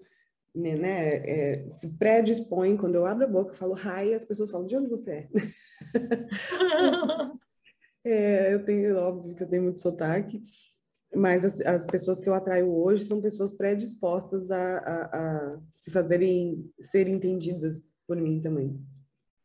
[0.55, 4.49] né, né é, se predispõem quando eu abro a boca, eu falo hi, as pessoas
[4.49, 5.29] falam de onde você é.
[8.05, 10.41] é eu tenho óbvio que eu tenho muito sotaque,
[11.15, 15.91] mas as, as pessoas que eu atraio hoje são pessoas predispostas a, a, a se
[15.91, 18.79] fazerem ser entendidas por mim também.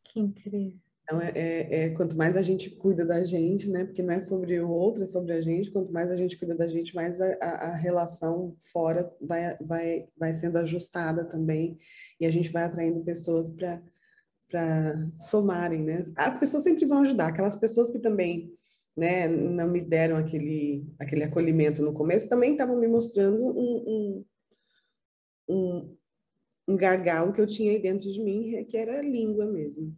[0.05, 0.79] Que incrível.
[1.03, 3.85] Então, é, é, é, quanto mais a gente cuida da gente, né?
[3.85, 5.71] Porque não é sobre o outro, é sobre a gente.
[5.71, 10.05] Quanto mais a gente cuida da gente, mais a, a, a relação fora vai, vai,
[10.17, 11.77] vai sendo ajustada também.
[12.19, 13.81] E a gente vai atraindo pessoas para
[14.49, 16.05] para somarem, né?
[16.15, 17.27] As pessoas sempre vão ajudar.
[17.27, 18.53] Aquelas pessoas que também,
[18.97, 23.51] né, não me deram aquele aquele acolhimento no começo, também estavam me mostrando um,
[23.87, 24.25] um,
[25.47, 25.97] um,
[26.67, 29.95] um gargalo que eu tinha aí dentro de mim, que era a língua mesmo.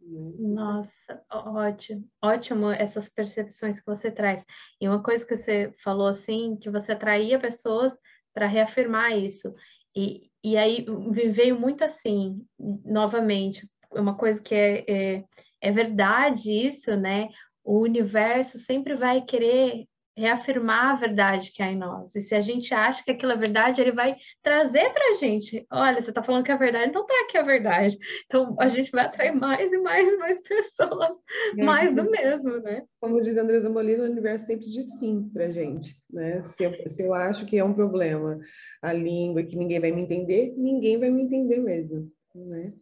[0.00, 0.32] Né?
[0.38, 4.44] Nossa, ótimo, ótimo essas percepções que você traz.
[4.80, 7.98] E uma coisa que você falou assim, que você atraía pessoas
[8.32, 9.52] para reafirmar isso.
[9.94, 10.86] E, e aí
[11.32, 12.46] veio muito assim,
[12.84, 15.24] novamente, uma coisa que é, é,
[15.60, 17.28] é verdade isso, né?
[17.68, 19.84] O universo sempre vai querer
[20.16, 22.14] reafirmar a verdade que há em nós.
[22.14, 25.66] E se a gente acha que aquilo é verdade, ele vai trazer para a gente:
[25.70, 27.98] olha, você está falando que é verdade, então tá aqui a verdade.
[28.24, 31.10] Então a gente vai atrair mais e mais e mais pessoas,
[31.58, 32.84] é, mais do mesmo, né?
[33.02, 35.94] Como diz Andresa Molina, o universo sempre diz sim para a gente.
[36.10, 36.42] Né?
[36.44, 38.38] Se eu, se eu acho que é um problema
[38.80, 42.10] a língua, que ninguém vai me entender, ninguém vai me entender mesmo.
[42.34, 42.72] Né?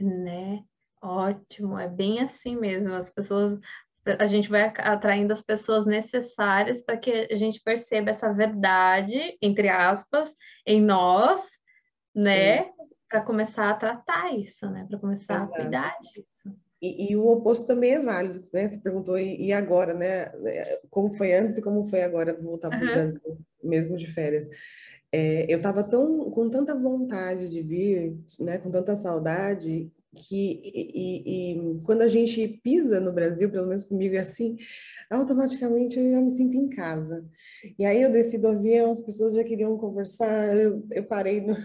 [0.00, 0.64] Né?
[1.00, 2.92] Ótimo, é bem assim mesmo.
[2.92, 3.58] As pessoas
[4.18, 9.68] a gente vai atraindo as pessoas necessárias para que a gente perceba essa verdade, entre
[9.68, 10.34] aspas,
[10.66, 11.42] em nós,
[12.14, 12.70] né?
[13.08, 14.86] Para começar a tratar isso, né?
[14.88, 15.52] Para começar Exato.
[15.52, 16.56] a cuidar disso.
[16.80, 18.68] E, e, o oposto também é válido, né?
[18.68, 20.30] Você perguntou, e, agora, né?
[20.90, 22.92] Como foi antes e como foi agora voltar para o uhum.
[22.92, 24.48] Brasil, mesmo de férias.
[25.10, 28.58] É, eu estava tão com tanta vontade de vir, né?
[28.58, 34.16] Com tanta saudade, que e, e, quando a gente pisa no Brasil, pelo menos comigo
[34.16, 34.56] é assim,
[35.10, 37.24] automaticamente eu já me sinto em casa.
[37.78, 41.56] E aí eu desci do avião, as pessoas já queriam conversar, eu, eu parei no,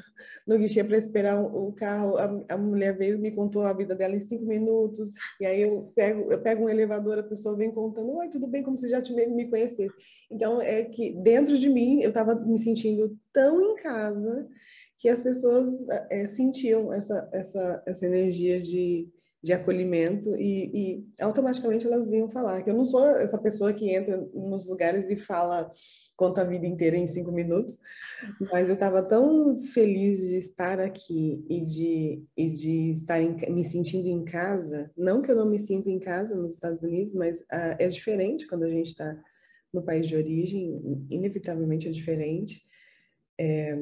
[0.47, 4.15] no guichê para esperar o, carro, a, a, mulher veio me contou a vida dela
[4.15, 8.15] em cinco minutos, e aí eu pego, eu pego um elevador, a pessoa vem contando,
[8.17, 9.95] oi, tudo bem, como se já te, me conhecesse.
[10.29, 14.47] Então é que dentro de mim eu estava me sentindo tão em casa
[15.03, 19.05] que as pessoas é, sentiam essa, essa, essa energia de,
[19.43, 23.93] de acolhimento e, e, automaticamente elas vinham falar que eu não sou essa pessoa que
[23.93, 25.69] entra nos lugares e fala
[26.15, 27.77] conta a vida inteira em cinco minutos,
[28.49, 33.65] mas eu estava tão feliz de estar aqui e de, e de estar em, me
[33.65, 37.41] sentindo em casa, não que eu não me sinta em casa nos Estados Unidos, mas
[37.41, 39.21] uh, é diferente quando a gente está
[39.73, 40.79] no país de origem,
[41.09, 42.63] inevitavelmente é diferente.
[43.37, 43.75] É,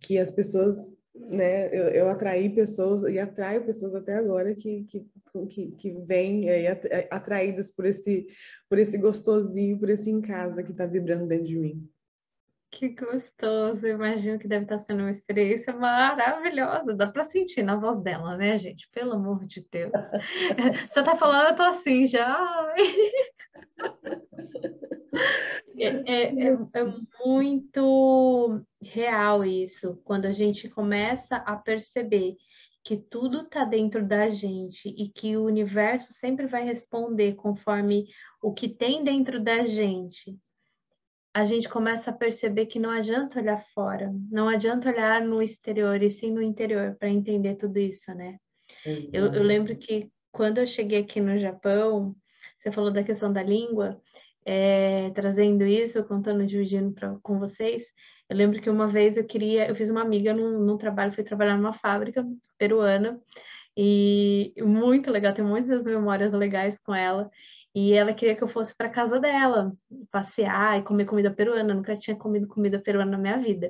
[0.00, 5.06] que as pessoas, né, eu, eu atraí pessoas e atraio pessoas até agora que, que,
[5.48, 6.70] que, que vêm é,
[7.10, 8.26] atraídas por esse,
[8.68, 11.88] por esse gostosinho, por esse em casa que está vibrando dentro de mim.
[12.70, 16.94] Que gostoso, eu imagino que deve estar sendo uma experiência maravilhosa.
[16.94, 18.86] Dá para sentir na voz dela, né, gente?
[18.90, 19.90] Pelo amor de Deus.
[20.92, 22.74] Você tá falando, eu tô assim já.
[25.78, 32.36] É, é, é, é, muito real isso, quando a gente começa a perceber
[32.84, 38.06] que tudo está dentro da gente e que o universo sempre vai responder conforme
[38.42, 40.38] o que tem dentro da gente
[41.38, 46.02] a gente começa a perceber que não adianta olhar fora, não adianta olhar no exterior
[46.02, 48.38] e sim no interior para entender tudo isso, né?
[49.12, 52.14] Eu, eu, lembro que quando eu cheguei aqui no Japão,
[52.58, 54.00] você falou da questão da língua,
[54.48, 57.84] é, trazendo isso, contando, dividindo pra, com vocês.
[58.28, 61.22] Eu lembro que uma vez eu queria, eu fiz uma amiga num, num trabalho, fui
[61.22, 62.24] trabalhar numa fábrica
[62.56, 63.20] peruana,
[63.76, 67.30] e muito legal, tenho muitas memórias legais com ela.
[67.74, 69.72] E ela queria que eu fosse para casa dela,
[70.10, 71.70] passear e comer comida peruana.
[71.70, 73.68] Eu nunca tinha comido comida peruana na minha vida.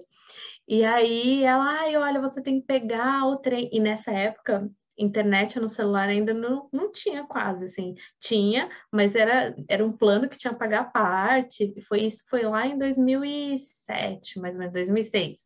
[0.66, 3.68] E aí ela, ai, olha, você tem que pegar o trem.
[3.72, 7.94] E nessa época, internet no celular ainda não, não tinha quase, assim.
[8.20, 11.74] Tinha, mas era, era um plano que tinha que pagar a parte.
[11.88, 15.40] Foi, isso foi lá em 2007, mais ou menos, 2006.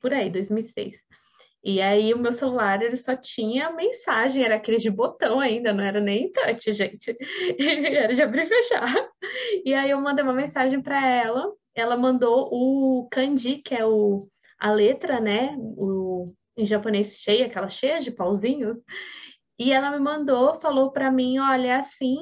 [0.00, 0.94] Por aí, 2006.
[1.64, 5.82] E aí o meu celular ele só tinha mensagem, era aquele de botão ainda, não
[5.82, 7.16] era nem touch, gente.
[7.58, 8.94] era de abrir e fechar.
[9.64, 14.28] E aí eu mandei uma mensagem para ela, ela mandou o kanji, que é o,
[14.60, 15.56] a letra, né?
[15.58, 16.05] O,
[16.56, 18.78] em japonês cheia, aquela cheia de pauzinhos.
[19.58, 22.18] E ela me mandou, falou para mim, olha, é assim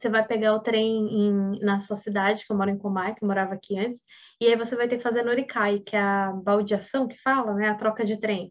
[0.00, 3.22] você vai pegar o trem em, na sua cidade, que eu moro em Comai, que
[3.22, 4.00] eu morava aqui antes,
[4.40, 7.68] e aí você vai ter que fazer Norikai, que é a baldeação que fala, né?
[7.68, 8.50] A troca de trem.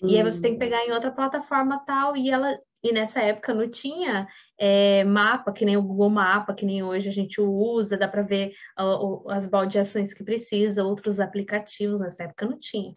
[0.00, 0.08] Hum.
[0.08, 3.54] E aí você tem que pegar em outra plataforma tal, e ela e nessa época
[3.54, 4.28] não tinha
[4.58, 8.20] é, mapa, que nem o Google Mapa, que nem hoje a gente usa, dá para
[8.20, 8.52] ver
[9.30, 12.92] as baldeações que precisa, outros aplicativos, nessa época não tinha.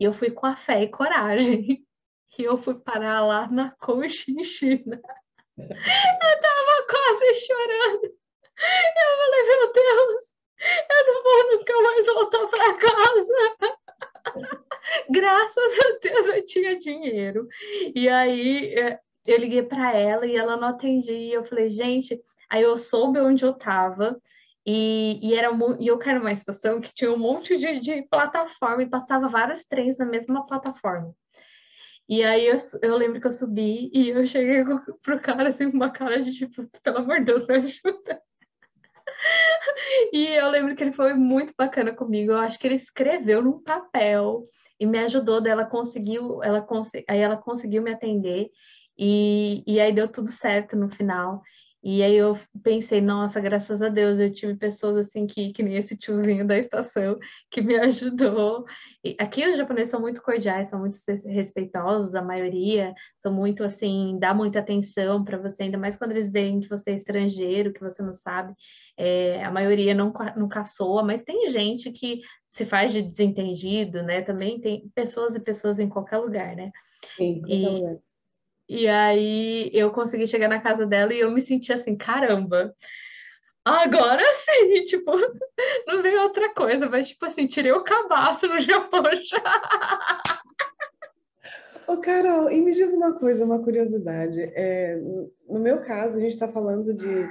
[0.00, 1.86] E eu fui com a fé e coragem.
[2.38, 4.96] E eu fui parar lá na Conchinchina.
[5.58, 8.04] Eu tava quase chorando.
[8.04, 10.30] Eu falei, meu Deus,
[10.90, 13.32] eu não vou nunca mais voltar para casa.
[15.10, 17.46] Graças a Deus eu tinha dinheiro.
[17.94, 21.34] E aí é, eu liguei para ela e ela não atendia.
[21.34, 24.20] Eu falei, gente, aí eu soube onde eu tava.
[24.72, 25.50] E, e, era,
[25.80, 29.64] e eu quero uma estação que tinha um monte de, de plataforma e passava vários
[29.64, 31.12] trens na mesma plataforma.
[32.08, 34.62] E aí eu, eu lembro que eu subi e eu cheguei
[35.02, 38.22] pro cara assim com uma cara de tipo, pelo amor de Deus, me ajuda.
[40.12, 42.30] E eu lembro que ele foi muito bacana comigo.
[42.30, 44.48] Eu acho que ele escreveu num papel
[44.78, 45.44] e me ajudou.
[45.44, 46.66] Ela conseguiu, ela
[47.08, 48.50] aí ela conseguiu me atender
[48.96, 51.42] e, e aí deu tudo certo no final.
[51.82, 55.76] E aí eu pensei, nossa, graças a Deus eu tive pessoas assim que, que nem
[55.76, 57.18] esse tiozinho da estação
[57.50, 58.66] que me ajudou.
[59.02, 64.18] E aqui os japoneses são muito cordiais, são muito respeitosos, a maioria são muito assim,
[64.20, 67.80] dá muita atenção para você, ainda mais quando eles veem que você é estrangeiro, que
[67.80, 68.52] você não sabe.
[68.98, 74.20] É, a maioria não, não caçoa, mas tem gente que se faz de desentendido, né?
[74.20, 76.70] Também tem pessoas e pessoas em qualquer lugar, né?
[77.18, 78.09] Em qualquer e, lugar.
[78.70, 82.72] E aí eu consegui chegar na casa dela e eu me senti assim, caramba,
[83.64, 85.10] agora sim, tipo,
[85.88, 89.42] não veio outra coisa, mas tipo assim, tirei o cabaço no Japão já.
[91.88, 94.40] Ô, Carol, e me diz uma coisa, uma curiosidade.
[94.54, 94.96] É,
[95.48, 97.28] no meu caso, a gente está falando de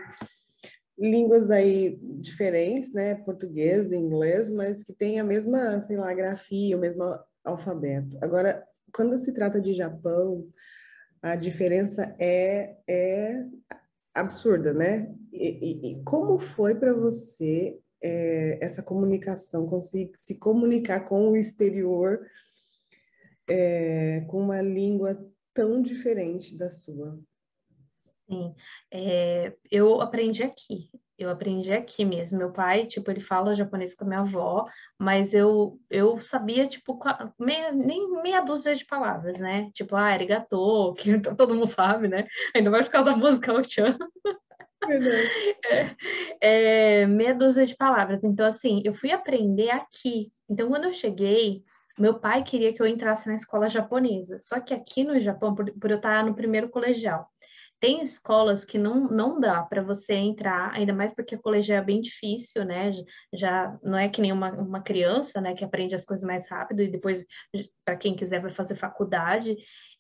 [1.00, 3.16] línguas aí diferentes, né?
[3.16, 8.18] Português, inglês, mas que tem a mesma, sei lá, grafia, o mesmo alfabeto.
[8.22, 8.62] Agora,
[8.94, 10.46] quando se trata de Japão,
[11.22, 13.46] a diferença é, é
[14.14, 15.14] absurda, né?
[15.32, 21.36] E, e, e como foi para você é, essa comunicação, conseguir se comunicar com o
[21.36, 22.26] exterior
[23.50, 25.20] é, com uma língua
[25.54, 27.20] tão diferente da sua?
[28.28, 28.56] Sim,
[28.92, 30.90] é, eu aprendi aqui.
[31.20, 32.38] Eu aprendi aqui mesmo.
[32.38, 34.66] Meu pai, tipo, ele fala japonês com a minha avó,
[34.98, 36.98] mas eu, eu sabia, tipo,
[37.38, 39.70] meia, nem meia dúzia de palavras, né?
[39.74, 42.26] Tipo, ah, arigato, que todo mundo sabe, né?
[42.56, 43.98] Ainda mais por causa da música O-chan.
[46.42, 48.24] É, é, meia dúzia de palavras.
[48.24, 50.32] Então, assim, eu fui aprender aqui.
[50.50, 51.62] Então, quando eu cheguei,
[51.98, 54.40] meu pai queria que eu entrasse na escola japonesa.
[54.40, 57.30] Só que aqui no Japão, por, por eu estar no primeiro colegial,
[57.80, 61.82] tem escolas que não, não dá para você entrar, ainda mais porque o colégio é
[61.82, 62.92] bem difícil, né?
[63.34, 66.82] Já não é que nem uma, uma criança, né, que aprende as coisas mais rápido
[66.82, 67.24] e depois,
[67.86, 69.56] para quem quiser, vai fazer faculdade.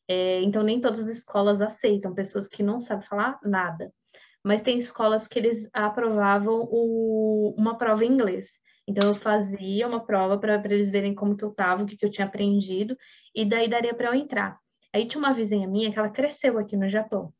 [0.07, 3.91] É, então, nem todas as escolas aceitam pessoas que não sabem falar nada.
[4.43, 8.49] Mas tem escolas que eles aprovavam o, uma prova em inglês.
[8.87, 12.05] Então eu fazia uma prova para eles verem como que eu estava, o que, que
[12.05, 12.97] eu tinha aprendido,
[13.35, 14.57] e daí daria para eu entrar.
[14.91, 17.31] Aí tinha uma vizinha minha que ela cresceu aqui no Japão.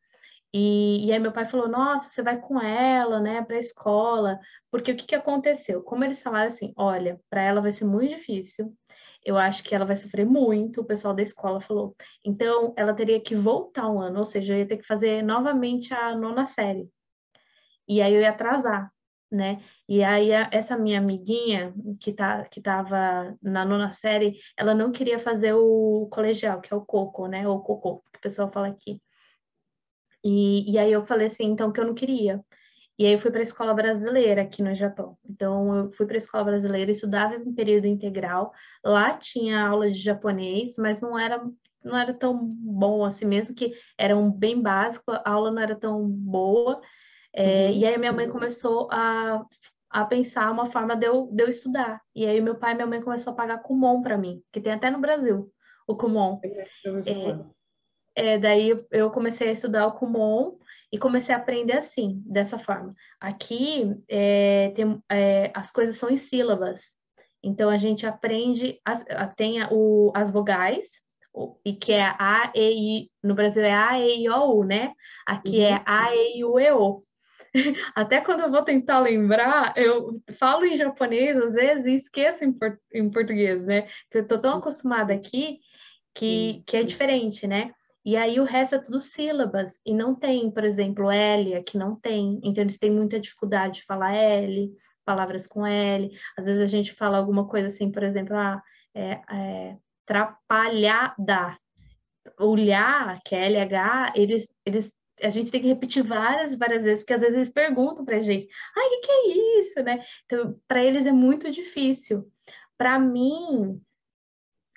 [0.53, 4.39] E, e aí meu pai falou, nossa, você vai com ela, né, para a escola,
[4.71, 5.83] porque o que, que aconteceu?
[5.83, 8.75] Como eles falaram assim, olha, para ela vai ser muito difícil,
[9.23, 11.95] eu acho que ela vai sofrer muito, o pessoal da escola falou.
[12.25, 15.93] Então, ela teria que voltar um ano, ou seja, eu ia ter que fazer novamente
[15.93, 16.89] a nona série.
[17.87, 18.91] E aí eu ia atrasar,
[19.31, 19.61] né?
[19.87, 25.19] E aí essa minha amiguinha que tá que tava na nona série, ela não queria
[25.19, 27.47] fazer o colegial, que é o coco, né?
[27.47, 29.01] Ou cocô, que o pessoal fala aqui.
[30.23, 32.43] E, e aí eu falei assim, então que eu não queria.
[32.97, 35.17] E aí eu fui para a escola brasileira aqui no Japão.
[35.23, 38.51] Então eu fui para a escola brasileira, estudava em período integral.
[38.83, 41.41] Lá tinha aula de japonês, mas não era
[41.81, 45.75] não era tão bom assim mesmo que era um bem básico, a aula não era
[45.75, 46.81] tão boa.
[47.31, 47.71] É, uhum.
[47.71, 49.45] E aí minha mãe começou a,
[49.89, 52.01] a pensar uma forma de eu, de eu estudar.
[52.13, 54.73] E aí meu pai e minha mãe começou a pagar Kumon para mim, que tem
[54.73, 55.49] até no Brasil
[55.87, 56.39] o Kumon.
[56.43, 57.39] É,
[58.19, 60.57] é, daí eu comecei a estudar o Kumon
[60.91, 62.95] e comecei a aprender assim, dessa forma.
[63.19, 66.81] Aqui é, tem, é, as coisas são em sílabas,
[67.43, 69.05] então a gente aprende, as,
[69.35, 70.89] tem o, as vogais,
[71.63, 74.93] e que é A, E, I, no Brasil é A, E, I, O, U, né?
[75.25, 75.75] Aqui é uhum.
[75.75, 77.01] é A, E, I, U, E, O.
[77.95, 82.51] Até quando eu vou tentar lembrar, eu falo em japonês às vezes e esqueço em,
[82.51, 83.83] por, em português, né?
[84.03, 85.59] Porque eu tô tão acostumada aqui
[86.13, 87.73] que, que é diferente, né?
[88.05, 91.95] E aí o resto é tudo sílabas, e não tem, por exemplo, L, aqui não
[91.95, 94.73] tem, então eles têm muita dificuldade de falar L,
[95.05, 96.09] palavras com L.
[96.37, 98.61] Às vezes a gente fala alguma coisa assim, por exemplo, ah,
[98.93, 101.57] é, é, trapalhada.
[102.39, 104.91] O Lhá, que é LH, eles, eles,
[105.21, 108.47] a gente tem que repetir várias, várias vezes, porque às vezes eles perguntam pra gente,
[108.77, 110.05] ai, o que, que é isso, né?
[110.25, 112.31] Então, para eles é muito difícil.
[112.77, 113.81] Para mim,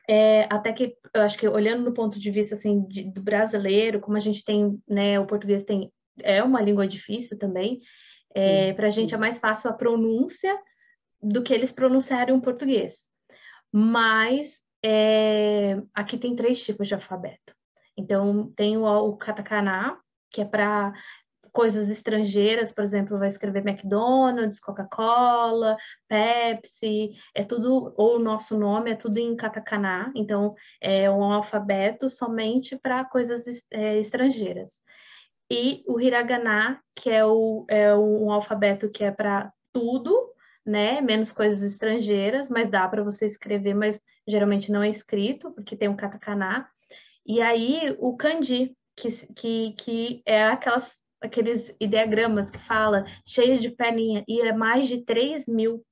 [0.09, 4.00] é, até que eu acho que olhando do ponto de vista assim de, do brasileiro,
[4.00, 5.92] como a gente tem, né, o português tem
[6.22, 7.80] é uma língua difícil também.
[8.34, 10.59] É, para a gente é mais fácil a pronúncia
[11.22, 13.05] do que eles pronunciarem o português.
[13.70, 17.55] Mas é, aqui tem três tipos de alfabeto.
[17.96, 19.98] Então tem o, o katakana,
[20.30, 20.92] que é para
[21.53, 25.76] coisas estrangeiras, por exemplo, vai escrever McDonald's, Coca-Cola,
[26.09, 32.09] Pepsi, é tudo, ou o nosso nome é tudo em katakana, então é um alfabeto
[32.09, 34.80] somente para coisas é, estrangeiras.
[35.50, 40.32] E o hiragana, que é, o, é um alfabeto que é para tudo,
[40.64, 41.03] né?
[41.03, 45.88] Menos coisas estrangeiras, mas dá para você escrever, mas geralmente não é escrito, porque tem
[45.88, 46.66] um katakana.
[47.26, 53.70] E aí o kanji, que, que, que é aquelas aqueles ideogramas que fala cheio de
[53.70, 55.84] perninha, e é mais de 3 mil.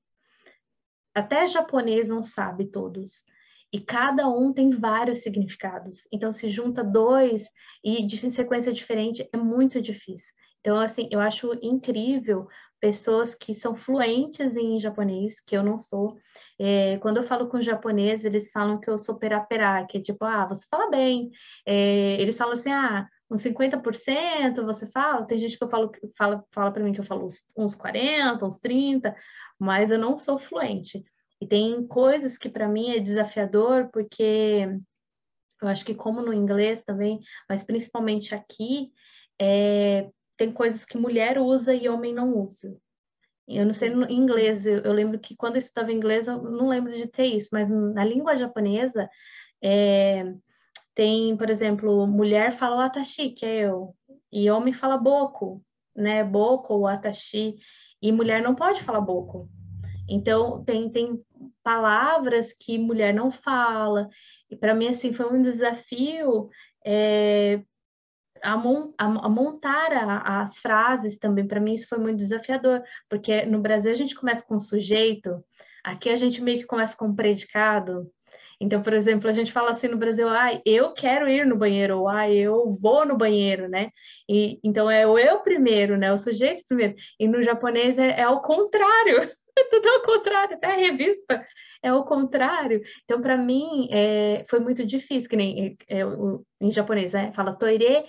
[1.15, 3.25] Até japonês não sabe todos.
[3.73, 6.07] E cada um tem vários significados.
[6.13, 7.49] Então, se junta dois
[7.85, 10.35] e de sequência diferente, é muito difícil.
[10.61, 12.49] Então, assim, eu acho incrível
[12.81, 16.17] pessoas que são fluentes em japonês, que eu não sou.
[16.59, 20.25] É, quando eu falo com japonês, eles falam que eu sou peraperá, que é tipo,
[20.25, 21.31] ah, você fala bem.
[21.67, 26.45] É, eles falam assim, ah, uns 50% você fala, tem gente que eu falo, fala,
[26.51, 29.15] fala para mim que eu falo uns, uns 40, uns 30,
[29.59, 31.05] mas eu não sou fluente.
[31.41, 34.69] E tem coisas que para mim é desafiador, porque
[35.63, 38.93] eu acho que como no inglês também, mas principalmente aqui,
[39.41, 42.77] é, tem coisas que mulher usa e homem não usa.
[43.47, 46.69] Eu não sei no inglês, eu, eu lembro que quando eu estudava inglês, eu não
[46.69, 49.09] lembro de ter isso, mas na língua japonesa,
[49.63, 50.25] é,
[50.95, 53.95] tem, por exemplo, mulher fala atashi, que é eu,
[54.33, 55.63] e homem fala boco,
[55.95, 56.25] né?
[56.25, 57.57] Boco ou atashi,
[58.03, 59.49] e mulher não pode falar boco.
[60.09, 61.23] Então, tem, tem
[61.63, 64.09] palavras que mulher não fala,
[64.51, 66.49] e para mim, assim, foi um desafio
[66.85, 67.63] é,
[68.43, 71.47] a, mon, a, a, montar a, as frases também.
[71.47, 75.45] Para mim, isso foi muito desafiador, porque no Brasil a gente começa com sujeito,
[75.85, 78.11] aqui a gente meio que começa com predicado,
[78.61, 82.01] então, por exemplo, a gente fala assim no Brasil, ah, eu quero ir no banheiro,
[82.01, 83.91] ou ah, eu vou no banheiro, né?
[84.29, 86.13] E, então é o eu primeiro, né?
[86.13, 86.95] O sujeito primeiro.
[87.19, 89.31] E no japonês é, é contrário,
[89.71, 91.45] tudo ao contrário, até a revista
[91.83, 92.83] é o contrário.
[93.05, 96.01] Então, para mim, é, foi muito difícil, que nem é,
[96.61, 97.33] em japonês, né?
[97.33, 98.05] Fala toire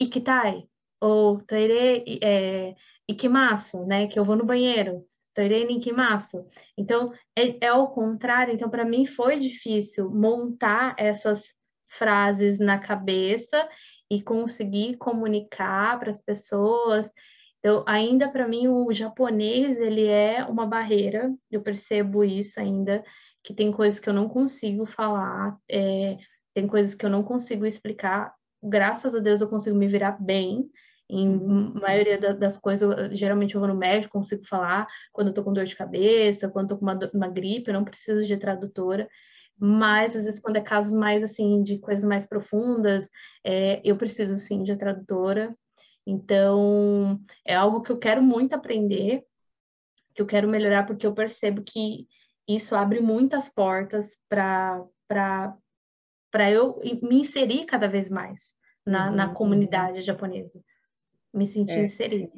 [0.00, 0.64] ikitai,
[1.00, 2.74] ou toire é,
[3.08, 4.06] ikimasu, né?
[4.06, 5.04] Que eu vou no banheiro.
[5.34, 6.46] Toirei Nikimasu.
[6.76, 8.54] Então, é, é ao contrário.
[8.54, 11.42] Então, para mim foi difícil montar essas
[11.88, 13.68] frases na cabeça
[14.10, 17.10] e conseguir comunicar para as pessoas.
[17.58, 23.02] Então, ainda para mim, o japonês, ele é uma barreira, eu percebo isso ainda,
[23.42, 26.18] que tem coisas que eu não consigo falar, é,
[26.54, 28.34] tem coisas que eu não consigo explicar.
[28.62, 30.70] Graças a Deus eu consigo me virar bem,
[31.08, 31.28] em
[31.74, 35.64] maioria das coisas, geralmente eu vou no médico, consigo falar quando eu tô com dor
[35.64, 39.08] de cabeça, quando eu tô com uma, uma gripe, eu não preciso de tradutora.
[39.56, 43.08] Mas, às vezes, quando é casos mais, assim, de coisas mais profundas,
[43.44, 45.56] é, eu preciso, sim, de tradutora.
[46.06, 49.24] Então, é algo que eu quero muito aprender,
[50.14, 52.08] que eu quero melhorar, porque eu percebo que
[52.48, 54.86] isso abre muitas portas para
[56.50, 59.34] eu me inserir cada vez mais na, uhum, na uhum.
[59.34, 60.60] comunidade japonesa,
[61.34, 61.84] me sentir é.
[61.84, 62.32] inserida.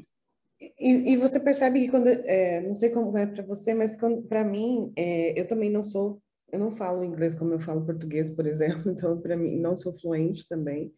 [0.61, 4.43] E, e, você percebe que quando, é, não sei como é para você, mas para
[4.43, 6.21] mim, é, eu também não sou,
[6.51, 9.95] eu não falo inglês como eu falo português, por exemplo, então para mim não sou
[9.95, 10.95] fluente também.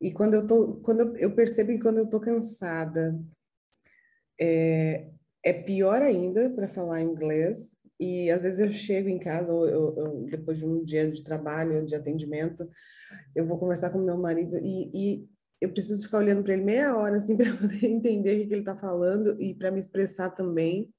[0.00, 3.18] E quando eu tô, quando eu, eu percebo que quando eu tô cansada,
[4.40, 5.08] é,
[5.42, 7.76] é pior ainda para falar inglês.
[7.98, 11.22] E às vezes eu chego em casa, eu, eu, eu, depois de um dia de
[11.22, 12.68] trabalho, de atendimento,
[13.34, 15.28] eu vou conversar com meu marido e, e
[15.64, 18.60] eu preciso ficar olhando para ele meia hora assim para poder entender o que, ele
[18.60, 20.92] está falando e para me expressar também.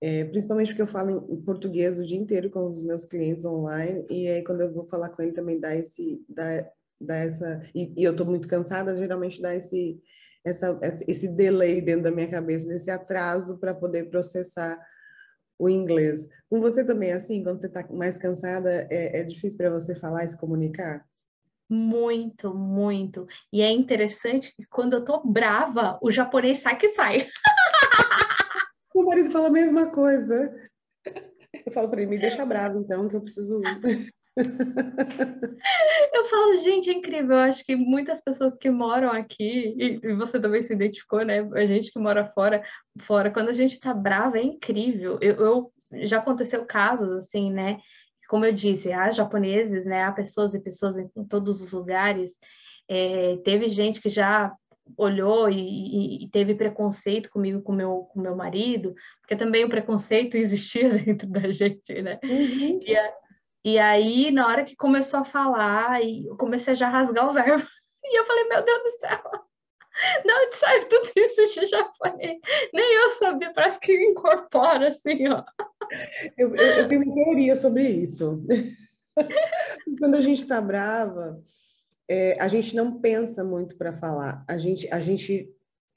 [0.00, 4.06] É, principalmente porque eu falo em português o dia inteiro com os meus clientes online
[4.10, 6.70] e aí quando eu vou falar com ele também dá esse dá,
[7.00, 9.98] dá essa e, e eu estou muito cansada, geralmente dá esse
[10.44, 14.78] essa, esse delay dentro da minha cabeça, esse atraso para poder processar
[15.58, 16.28] o inglês.
[16.48, 20.24] Com você também assim, quando você está mais cansada, é, é difícil para você falar
[20.24, 21.04] e se comunicar?
[21.68, 23.26] Muito, muito.
[23.52, 27.28] E é interessante que quando eu tô brava, o japonês sai que sai.
[28.94, 30.56] O marido fala a mesma coisa.
[31.66, 33.60] Eu falo para ele, me deixa bravo então, que eu preciso
[36.12, 37.36] Eu falo, gente, é incrível.
[37.36, 41.40] Eu acho que muitas pessoas que moram aqui, e você também se identificou, né?
[41.54, 42.62] A gente que mora fora,
[43.00, 45.18] fora, quando a gente tá brava, é incrível.
[45.20, 45.72] Eu, eu
[46.04, 47.78] já aconteceu casos assim, né?
[48.28, 50.04] Como eu disse, há japoneses, né?
[50.04, 52.32] Há pessoas e pessoas em, em todos os lugares.
[52.88, 54.52] É, teve gente que já
[54.96, 59.68] olhou e, e, e, teve preconceito comigo, com meu, com meu marido, porque também o
[59.68, 62.20] preconceito existia dentro da gente, né?
[62.22, 62.80] Uhum.
[62.82, 63.12] E, a,
[63.64, 67.66] e aí, na hora que começou a falar, eu comecei a já rasgar o verbo.
[68.08, 69.45] E eu falei, meu Deus do céu,
[70.24, 72.38] de onde sai tudo isso de japonês?
[72.72, 75.42] Nem eu sabia, parece que incorpora assim, ó.
[76.36, 78.44] Eu, eu, eu tenho uma teoria sobre isso.
[79.98, 81.40] Quando a gente está brava,
[82.08, 84.44] é, a gente não pensa muito para falar.
[84.48, 85.48] A gente, a gente,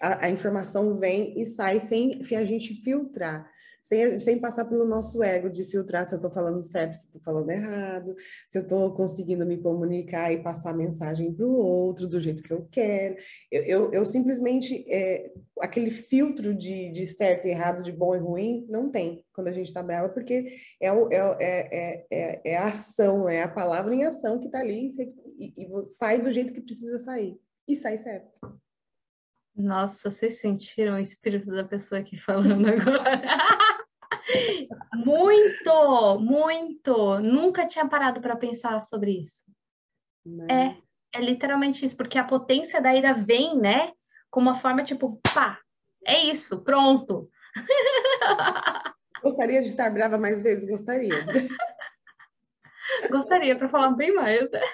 [0.02, 3.50] a, a informação vem e sai sem a gente filtrar
[3.82, 7.21] sem, sem passar pelo nosso ego de filtrar se eu estou falando certo, se estou
[7.21, 8.15] falando errado,
[8.47, 12.43] se eu estou conseguindo me comunicar e passar a mensagem para o outro do jeito
[12.43, 13.15] que eu quero.
[13.51, 18.19] Eu, eu, eu simplesmente, é, aquele filtro de, de certo e errado, de bom e
[18.19, 22.57] ruim, não tem quando a gente está brava, porque é, o, é, é, é, é,
[22.57, 26.30] a ação, é a palavra em ação que está ali e, e, e sai do
[26.30, 27.39] jeito que precisa sair.
[27.65, 28.38] E sai certo.
[29.60, 33.22] Nossa, vocês sentiram o espírito da pessoa aqui falando agora?
[34.95, 37.20] muito, muito.
[37.20, 39.43] Nunca tinha parado para pensar sobre isso.
[40.49, 40.78] É,
[41.14, 43.91] é literalmente isso, porque a potência da ira vem, né?
[44.32, 45.60] Com uma forma tipo, pá,
[46.05, 47.30] é isso, pronto.
[49.22, 50.64] Gostaria de estar brava mais vezes?
[50.64, 51.26] Gostaria.
[53.12, 54.49] Gostaria, para falar bem mais.
[54.49, 54.62] Né?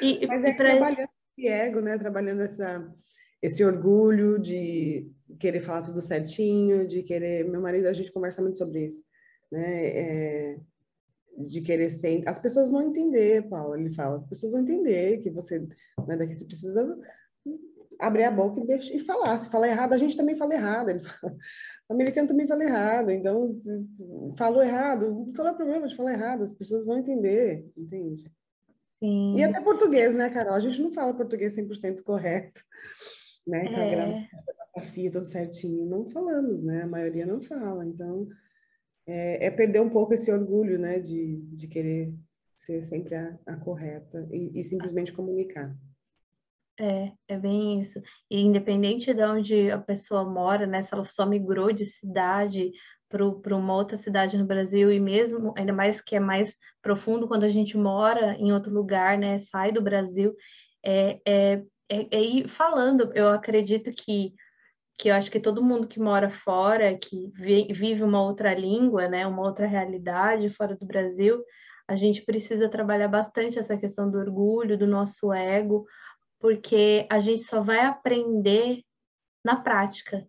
[0.00, 0.70] E, Mas é pra...
[0.70, 1.98] trabalhando esse ego, né?
[1.98, 2.94] Trabalhando essa,
[3.46, 7.48] esse orgulho de querer falar tudo certinho, de querer.
[7.48, 9.04] Meu marido, a gente conversa muito sobre isso,
[9.50, 9.86] né?
[9.86, 10.58] É,
[11.38, 12.22] de querer ser.
[12.26, 15.60] As pessoas vão entender, Paulo, ele fala, as pessoas vão entender que você,
[16.06, 16.98] né, daqui você precisa
[18.00, 19.38] abrir a boca e, e falar.
[19.38, 20.88] Se falar errado, a gente também fala errado.
[20.88, 21.36] Ele fala,
[21.88, 23.10] o americano também fala errado.
[23.10, 23.52] Então,
[24.36, 26.42] falou errado, qual é o problema de falar errado?
[26.42, 28.28] As pessoas vão entender, entende?
[28.98, 29.34] Sim.
[29.36, 30.54] E até português, né, Carol?
[30.54, 32.60] A gente não fala português 100% correto
[33.46, 33.66] né?
[33.66, 34.28] Com é.
[34.32, 35.86] a grafia tudo certinho.
[35.86, 36.82] Não falamos, né?
[36.82, 37.86] A maioria não fala.
[37.86, 38.26] Então,
[39.06, 40.98] é, é perder um pouco esse orgulho, né?
[40.98, 42.12] De, de querer
[42.56, 45.76] ser sempre a, a correta e, e, simplesmente comunicar.
[46.78, 48.00] É, é bem isso.
[48.30, 50.82] E independente de onde a pessoa mora, né?
[50.82, 52.72] Se ela só migrou de cidade
[53.08, 57.44] para uma outra cidade no Brasil e mesmo ainda mais que é mais profundo quando
[57.44, 59.38] a gente mora em outro lugar, né?
[59.38, 60.34] Sai do Brasil,
[60.84, 64.34] é, é ir falando, eu acredito que
[64.98, 69.26] que eu acho que todo mundo que mora fora, que vive uma outra língua, né,
[69.26, 71.44] uma outra realidade fora do Brasil,
[71.86, 75.86] a gente precisa trabalhar bastante essa questão do orgulho, do nosso ego,
[76.40, 78.82] porque a gente só vai aprender
[79.44, 80.26] na prática,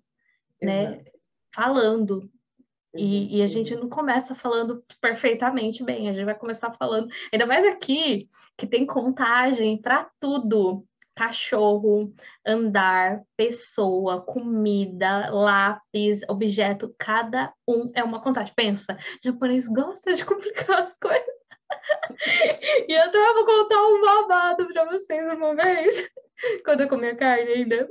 [0.62, 0.84] né?
[0.84, 0.98] Exato.
[0.98, 1.12] né?
[1.56, 2.30] Falando.
[2.96, 7.46] E, e, a gente não começa falando perfeitamente bem, a gente vai começar falando, ainda
[7.46, 8.28] mais aqui,
[8.58, 10.84] que tem contagem para tudo
[11.18, 12.14] cachorro,
[12.46, 18.54] andar, pessoa, comida, lápis, objeto, cada um é uma contagem.
[18.56, 21.26] Pensa, japonês gosta de complicar as coisas.
[22.88, 26.08] e eu até vou contar um babado para vocês uma vez.
[26.64, 27.90] Quando eu comia carne ainda,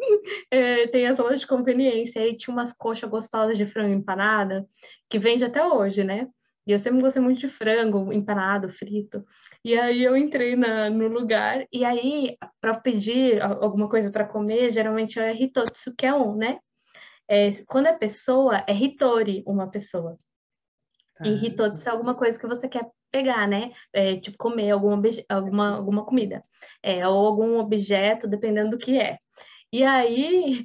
[0.52, 2.22] é, tem as lojas de conveniência.
[2.22, 4.64] Aí tinha umas coxas gostosas de frango empanada,
[5.10, 6.28] que vende até hoje, né?
[6.64, 9.24] E eu sempre gostei muito de frango empanado, frito.
[9.66, 14.70] E aí eu entrei na, no lugar, e aí, para pedir alguma coisa para comer,
[14.70, 16.60] geralmente é hitotsu, que é um, né?
[17.28, 20.16] É, quando é pessoa, é hitori, uma pessoa.
[21.16, 21.26] Tá.
[21.26, 23.72] E hitotsu é alguma coisa que você quer pegar, né?
[23.92, 26.44] É, tipo, comer alguma, alguma, alguma comida.
[26.80, 29.18] É, ou algum objeto, dependendo do que é.
[29.72, 30.64] E aí,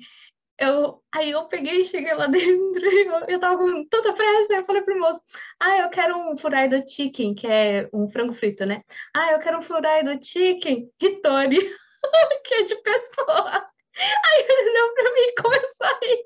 [0.62, 4.64] eu, aí eu peguei e cheguei lá dentro eu, eu tava com tanta pressa, eu
[4.64, 5.22] falei pro moço,
[5.59, 8.84] ah, eu quero um fried chicken, que é um frango frito, né?
[9.16, 11.57] Ah, eu quero um fried chicken, Hitori,
[12.45, 13.72] que é de pessoa.
[13.93, 16.24] Aí ele olhou pra mim e começou a rir.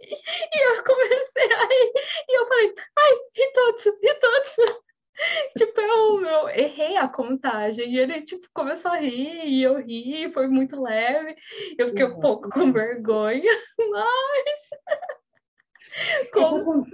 [0.54, 1.92] E eu comecei a rir.
[2.30, 4.85] E eu falei, ai, Hitotsu, Hitotsu.
[5.58, 7.92] tipo, eu, eu errei a contagem.
[7.92, 11.36] E ele, tipo, começou a rir, e eu ri, foi muito leve.
[11.78, 13.52] Eu fiquei um pouco com vergonha,
[13.92, 14.70] mas.
[16.32, 16.86] Como...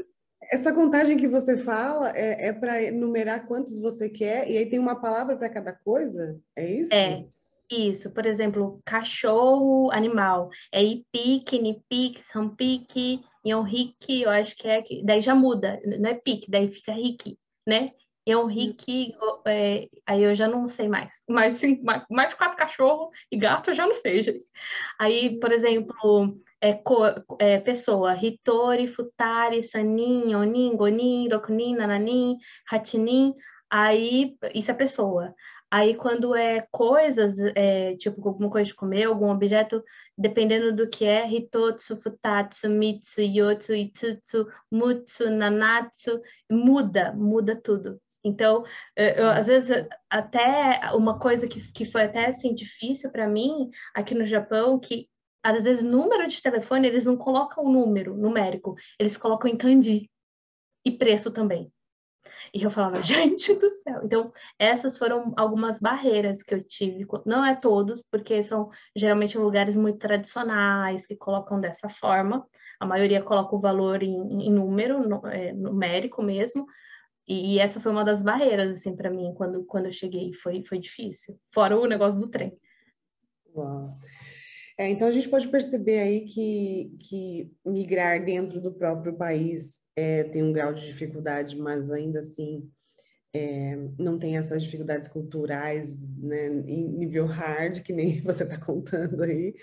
[0.51, 4.79] Essa, contagem que você fala é, é para enumerar quantos você quer, e aí tem
[4.79, 6.37] uma palavra para cada coisa?
[6.55, 6.93] É isso?
[6.93, 7.25] É.
[7.71, 10.49] Isso, por exemplo, cachorro, animal.
[10.73, 14.83] É ipik, nipik, sampik, yonhiki, eu acho que é.
[15.05, 17.91] Daí já muda, não é pique, daí fica riki, né?
[18.25, 19.13] E um Rick,
[19.47, 21.11] é, aí eu já não sei mais.
[21.27, 24.45] Mas sim, mais de quatro cachorros e gato eu já não sei, gente.
[24.99, 26.79] Aí, por exemplo, é,
[27.39, 32.37] é, pessoa, Hitori, Futari, Sanin, Onin, Gonin, Rokunin, Nananin,
[32.69, 33.33] Hatinin,
[33.69, 35.33] aí isso é pessoa.
[35.73, 39.81] Aí, quando é coisas, é, tipo alguma coisa de comer, algum objeto,
[40.17, 48.01] dependendo do que é, hitotsu, futatsu, mitsu, yotsu, itsutsu, mutsu, nanatsu, muda, muda tudo.
[48.23, 48.63] Então,
[48.95, 54.13] eu, às vezes, até uma coisa que, que foi até assim difícil para mim aqui
[54.13, 55.09] no Japão, que
[55.43, 60.09] às vezes número de telefone eles não colocam o número numérico, eles colocam em kanji
[60.85, 61.71] e preço também.
[62.53, 64.01] E eu falava, gente do céu.
[64.03, 67.05] Então, essas foram algumas barreiras que eu tive.
[67.25, 72.45] Não é todos, porque são geralmente lugares muito tradicionais que colocam dessa forma.
[72.79, 76.65] A maioria coloca o valor em, em número, no, é, numérico mesmo,
[77.27, 80.33] e, essa foi uma das barreiras, assim, para mim, quando, quando eu cheguei.
[80.33, 81.39] Foi, foi difícil.
[81.53, 82.57] Fora o negócio do trem.
[83.55, 83.97] Uau.
[84.77, 90.23] É, então, a gente pode perceber aí que, que migrar dentro do próprio país é,
[90.23, 92.69] tem um grau de dificuldade, mas ainda assim
[93.33, 99.23] é, não tem essas dificuldades culturais, né, em nível hard, que nem você está contando
[99.23, 99.53] aí.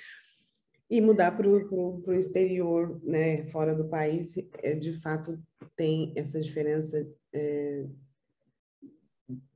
[0.91, 5.39] E mudar para o exterior, né, fora do país, é, de fato
[5.77, 7.87] tem essa diferença é,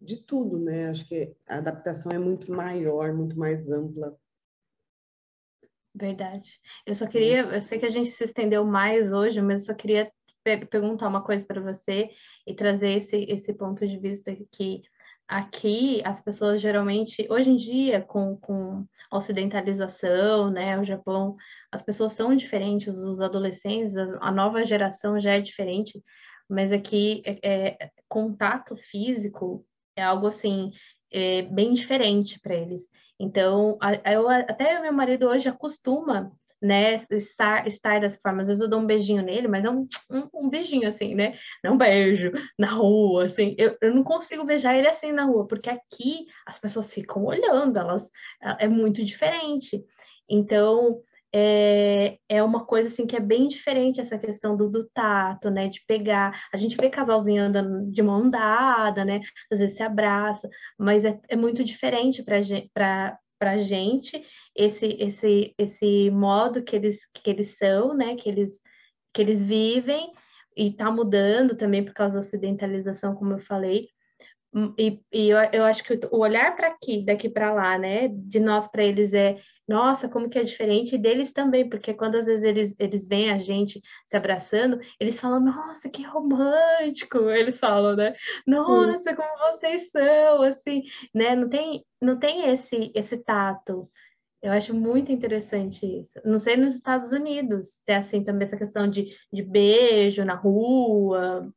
[0.00, 0.90] de tudo, né?
[0.90, 4.16] Acho que a adaptação é muito maior, muito mais ampla.
[5.94, 6.60] Verdade.
[6.86, 9.74] Eu só queria, eu sei que a gente se estendeu mais hoje, mas eu só
[9.74, 10.10] queria
[10.42, 12.10] per perguntar uma coisa para você
[12.46, 14.82] e trazer esse, esse ponto de vista que
[15.28, 21.36] aqui as pessoas geralmente, hoje em dia, com, com ocidentalização, né, o Japão,
[21.70, 26.02] as pessoas são diferentes, os adolescentes, a nova geração já é diferente,
[26.48, 29.64] mas aqui é, é, contato físico
[29.96, 30.70] é algo assim
[31.10, 32.88] é, bem diferente para eles.
[33.18, 36.32] Então, eu, até meu marido hoje acostuma
[36.62, 38.40] né, estar, estar dessa forma.
[38.40, 41.36] Às vezes eu dou um beijinho nele, mas é um, um, um beijinho, assim, né?
[41.62, 43.56] Não beijo na rua, assim.
[43.58, 47.78] Eu, eu não consigo beijar ele assim na rua, porque aqui as pessoas ficam olhando,
[47.78, 48.08] elas
[48.60, 49.84] é muito diferente.
[50.28, 51.02] Então,
[51.34, 55.68] é, é uma coisa assim que é bem diferente essa questão do, do tato, né?
[55.68, 56.46] De pegar.
[56.52, 59.20] A gente vê casalzinho andando de mão dada, né?
[59.50, 64.24] Às vezes se abraça, mas é, é muito diferente para para gente
[64.56, 68.14] esse esse esse modo que eles que eles são, né?
[68.16, 68.60] Que eles
[69.12, 70.12] que eles vivem
[70.56, 73.88] e está mudando também por causa da ocidentalização, como eu falei.
[74.78, 78.38] E, e eu, eu acho que o olhar para aqui, daqui para lá, né, de
[78.38, 82.26] nós para eles é, nossa, como que é diferente, e deles também, porque quando às
[82.26, 87.96] vezes eles, eles veem a gente se abraçando, eles falam, nossa, que romântico, eles falam,
[87.96, 88.14] né,
[88.46, 90.82] nossa, como vocês são, assim,
[91.14, 93.90] né, não tem, não tem esse, esse tato,
[94.42, 96.20] Eu acho muito interessante isso.
[96.24, 100.34] Não sei nos Estados Unidos, se é assim também essa questão de, de beijo na
[100.34, 101.52] rua.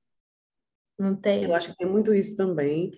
[0.97, 1.43] Não tem?
[1.43, 2.91] Eu acho que tem muito isso também.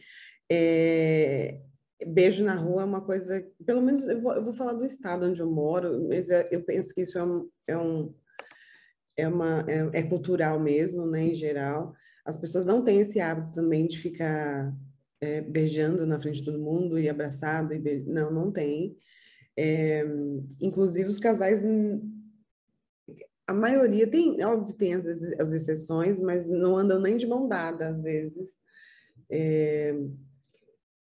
[0.51, 1.59] É...
[2.05, 5.25] Beijo na rua é uma coisa, pelo menos eu vou, eu vou, falar do estado
[5.25, 8.13] onde eu moro, mas é, eu penso que isso é um, é um
[9.17, 11.95] é, uma, é, é cultural mesmo, né, em geral.
[12.23, 14.71] As pessoas não têm esse hábito também de ficar
[15.19, 18.03] é, beijando na frente de todo mundo e abraçado e be...
[18.05, 18.95] não, não tem.
[19.57, 20.05] É,
[20.61, 21.59] inclusive os casais,
[23.47, 27.87] a maioria tem, óbvio, tem as, as, exceções, mas não andam nem de mão dada
[27.87, 28.53] às vezes.
[29.29, 29.95] É,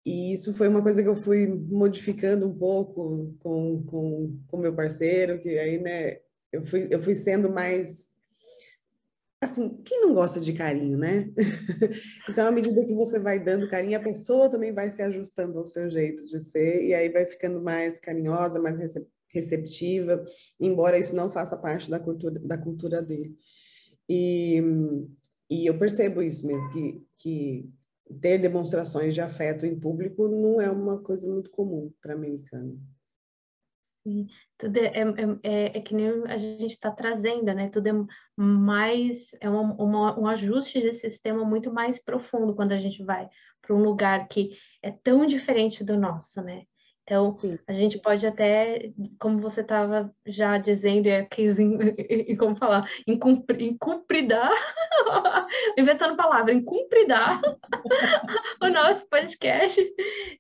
[0.05, 4.75] e isso foi uma coisa que eu fui modificando um pouco com com, com meu
[4.75, 6.19] parceiro, que aí, né,
[6.53, 8.13] eu fui, eu fui sendo mais
[9.45, 11.31] assim, quem não gosta de carinho, né?
[12.29, 15.67] então, à medida que você vai dando carinho, a pessoa também vai se ajustando ao
[15.67, 18.79] seu jeito de ser, e aí vai ficando mais carinhosa, mais
[19.35, 20.25] receptiva,
[20.61, 23.37] embora isso não faça parte da cultura, da cultura dele.
[24.09, 24.63] E,
[25.51, 27.71] e eu percebo isso mesmo, que, que
[28.21, 32.81] ter demonstrações de afeto em público não é uma coisa muito comum para americano.
[34.59, 35.03] Tudo é, é,
[35.43, 37.71] é, é, que nem a gente está trazendo, né?
[37.71, 37.93] Tudo é
[38.37, 43.29] mais, é uma, uma, um ajuste desse sistema muito mais profundo quando a gente vai
[43.63, 46.67] para um lugar que é tão diferente do nosso, né?
[47.05, 47.59] Então, Sim.
[47.67, 48.91] a gente pode até,
[49.21, 54.51] como você estava já dizendo, é quis, e como falar, incumpridar,
[55.77, 57.43] inventando palavra, incumpridar
[58.61, 59.83] o nosso podcast,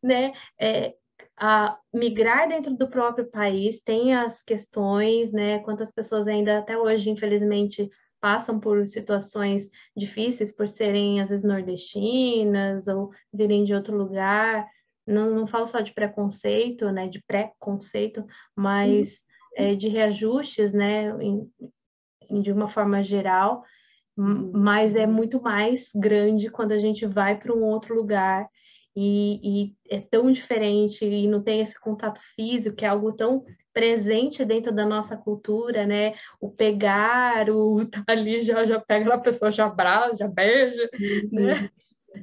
[0.03, 0.33] né?
[0.59, 0.95] É,
[1.37, 5.59] a migrar dentro do próprio país tem as questões, né?
[5.59, 7.91] Quantas pessoas ainda até hoje, infelizmente,
[8.21, 14.67] passam por situações difíceis por serem às vezes nordestinas ou virem de outro lugar.
[15.07, 17.09] Não, não falo só de preconceito, né?
[17.09, 18.25] De preconceito,
[18.57, 19.21] mas
[19.59, 19.67] uhum.
[19.67, 21.11] é, de reajustes, né?
[21.21, 21.51] Em,
[22.43, 23.63] de uma forma geral.
[24.17, 24.53] Uhum.
[24.55, 28.49] Mas é muito mais grande quando a gente vai para um outro lugar
[28.97, 33.45] e, e, é tão diferente e não tem esse contato físico, que é algo tão
[33.73, 36.15] presente dentro da nossa cultura, né?
[36.41, 41.29] O pegar, o tá ali, já, já pega a pessoa, já abraça, já beija, uhum.
[41.33, 41.71] né?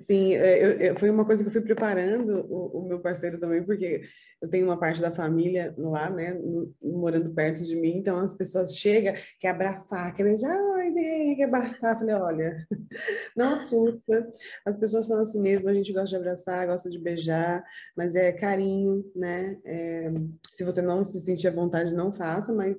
[0.04, 3.40] Sim, é, eu, eu, foi uma coisa que eu fui preparando o, o, meu parceiro
[3.40, 4.02] também, porque
[4.42, 8.34] eu tenho uma parte da família lá, né, no, morando perto de mim, então as
[8.34, 11.94] pessoas chegam, quer abraçar, quer beijar, ai, bem, quer abraçar.
[11.94, 12.68] Eu falei, olha,
[13.36, 14.32] não assusta,
[14.66, 17.64] as pessoas são assim mesmo, a gente gosta de abraçar, gosta de beijar,
[17.96, 19.58] mas é carinho, né?
[19.66, 20.12] É,
[20.50, 22.78] se você não se sentir à vontade, não faça, mas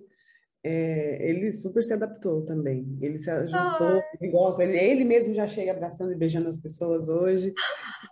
[0.65, 2.87] é, ele super se adaptou também.
[3.01, 4.63] Ele se ajustou, ele gosta.
[4.63, 7.53] Ele, ele, mesmo já chega abraçando e beijando as pessoas hoje.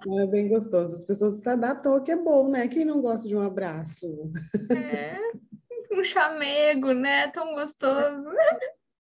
[0.00, 0.94] Então, é bem gostoso.
[0.94, 2.66] As pessoas se adaptam ao que é bom, né?
[2.66, 4.32] Quem não gosta de um abraço?
[4.70, 5.16] É,
[5.92, 7.28] um chamego, né?
[7.28, 8.24] Tão gostoso.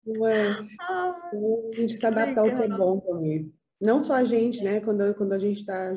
[0.07, 0.51] Não é?
[1.29, 3.53] então, a gente se adapta ao que é bom também.
[3.81, 4.81] Não só a gente, né?
[4.81, 5.93] Quando, quando a gente está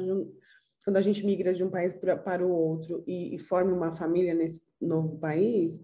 [0.84, 3.91] quando a gente migra de um país pra, para o outro e, e forma uma
[3.91, 5.80] família nesse novo país,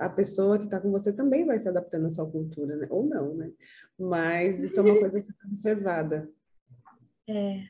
[0.00, 2.86] a pessoa que está com você também vai se adaptando à sua cultura, né?
[2.88, 3.52] Ou não, né?
[3.98, 6.28] Mas isso é uma coisa a ser observada.
[7.28, 7.62] É.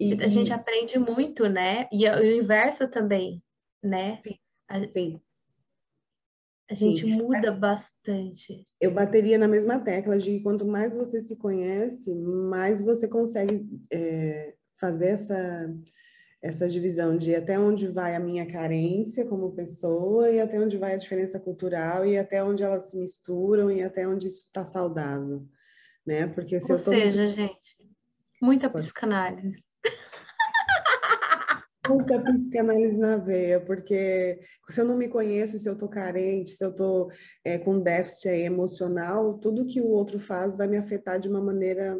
[0.00, 1.88] E, a gente aprende muito, né?
[1.92, 3.42] E o inverso também,
[3.82, 4.18] né?
[4.20, 4.36] Sim.
[4.68, 5.20] A, Sim.
[6.68, 7.16] a gente Sim.
[7.16, 8.66] muda bastante.
[8.80, 13.66] Eu bateria na mesma tecla de que quanto mais você se conhece, mais você consegue
[13.92, 15.72] é, fazer essa
[16.40, 20.94] essa divisão de até onde vai a minha carência como pessoa e até onde vai
[20.94, 25.44] a diferença cultural e até onde elas se misturam e até onde isso está saudável,
[26.06, 26.28] né?
[26.28, 27.36] Porque se Ou eu tô seja, muito...
[27.36, 27.76] gente,
[28.40, 29.56] muita psicanálise.
[31.88, 36.62] Muita psicanálise na veia, porque se eu não me conheço, se eu tô carente, se
[36.62, 37.10] eu tô
[37.42, 41.98] é, com déficit emocional, tudo que o outro faz vai me afetar de uma maneira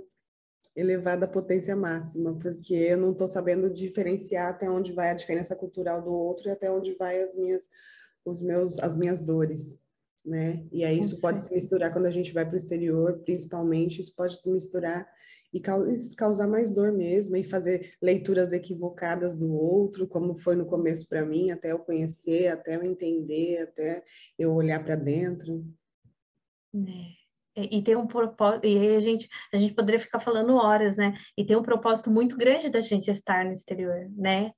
[0.79, 5.57] elevada à potência máxima, porque eu não estou sabendo diferenciar até onde vai a diferença
[5.57, 7.69] cultural do outro e até onde vai as minhas,
[8.25, 9.85] os meus, as minhas dores,
[10.25, 10.65] né?
[10.71, 14.15] E aí isso pode se misturar quando a gente vai para o exterior, principalmente, isso
[14.15, 15.05] pode se misturar
[15.53, 15.61] e
[16.17, 21.25] causar mais dor mesmo, e fazer leituras equivocadas do outro, como foi no começo para
[21.25, 24.05] mim, até eu conhecer, até eu entender, até
[24.39, 25.67] eu olhar para dentro.
[26.73, 27.18] É.
[27.71, 31.17] E tem um propósito, e a gente, a gente poderia ficar falando horas, né?
[31.37, 34.53] E tem um propósito muito grande da gente estar no exterior, né?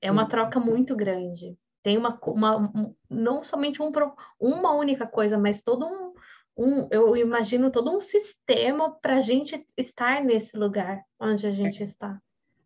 [0.00, 1.56] É uma troca muito grande.
[1.82, 3.90] Tem uma, uma um, não somente um,
[4.40, 6.12] uma única coisa, mas todo um,
[6.56, 11.82] um eu imagino todo um sistema para a gente estar nesse lugar onde a gente
[11.82, 12.20] está.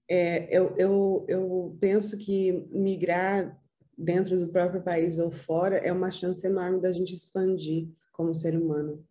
[0.09, 3.59] É, eu, eu, eu penso que migrar
[3.97, 8.57] dentro do próprio país ou fora, é uma chance enorme da gente expandir como ser
[8.57, 9.03] humano.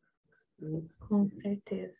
[0.99, 1.93] Com certeza.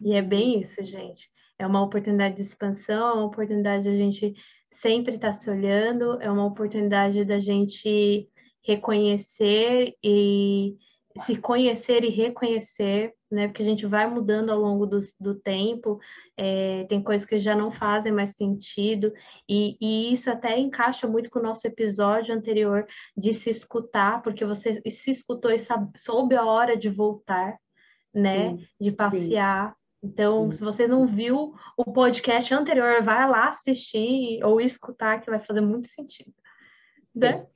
[0.00, 1.30] E é bem isso, gente.
[1.58, 4.34] É uma oportunidade de expansão, é uma oportunidade de a gente
[4.70, 8.28] sempre estar tá se olhando, é uma oportunidade da gente
[8.62, 10.76] reconhecer e
[11.20, 13.46] se conhecer e reconhecer, né?
[13.46, 16.00] Porque a gente vai mudando ao longo do, do tempo,
[16.36, 19.12] é, tem coisas que já não fazem mais sentido,
[19.48, 22.84] e, e, isso até encaixa muito com o nosso episódio anterior
[23.16, 27.56] de se escutar, porque você se escutou e sabe, soube a hora de voltar,
[28.14, 28.50] né?
[28.50, 29.70] Sim, de passear.
[29.70, 30.08] Sim.
[30.08, 30.58] Então, sim.
[30.58, 35.60] se você não viu o podcast anterior, vai lá assistir ou escutar, que vai fazer
[35.60, 36.32] muito sentido.
[37.14, 37.46] Né?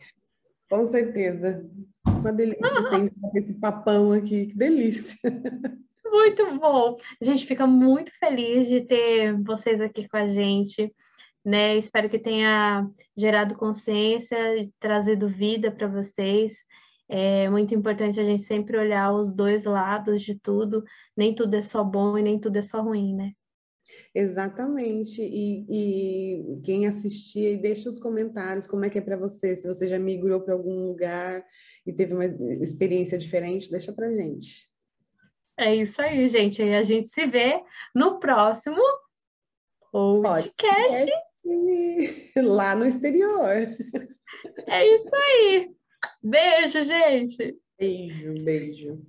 [0.70, 1.68] Com certeza.
[2.06, 2.59] Uma delícia
[2.90, 5.18] sempre esse papão aqui, que delícia.
[6.11, 6.96] Muito bom.
[7.20, 10.92] A gente fica muito feliz de ter vocês aqui com a gente,
[11.44, 11.76] né?
[11.76, 16.56] Espero que tenha gerado consciência e trazido vida para vocês.
[17.09, 20.84] É muito importante a gente sempre olhar os dois lados de tudo.
[21.16, 23.32] Nem tudo é só bom e nem tudo é só ruim, né?
[24.14, 25.22] Exatamente.
[25.22, 29.88] E, e quem assistir, deixa os comentários como é que é para você, se você
[29.88, 31.42] já migrou para algum lugar
[31.86, 34.68] e teve uma experiência diferente, deixa para gente.
[35.56, 36.62] É isso aí, gente.
[36.62, 37.62] E a gente se vê
[37.94, 38.80] no próximo
[39.90, 41.11] podcast.
[42.36, 43.68] Lá no exterior.
[44.66, 45.77] É isso aí.
[46.22, 47.57] Beijo, gente.
[47.78, 49.07] Beijo, beijo.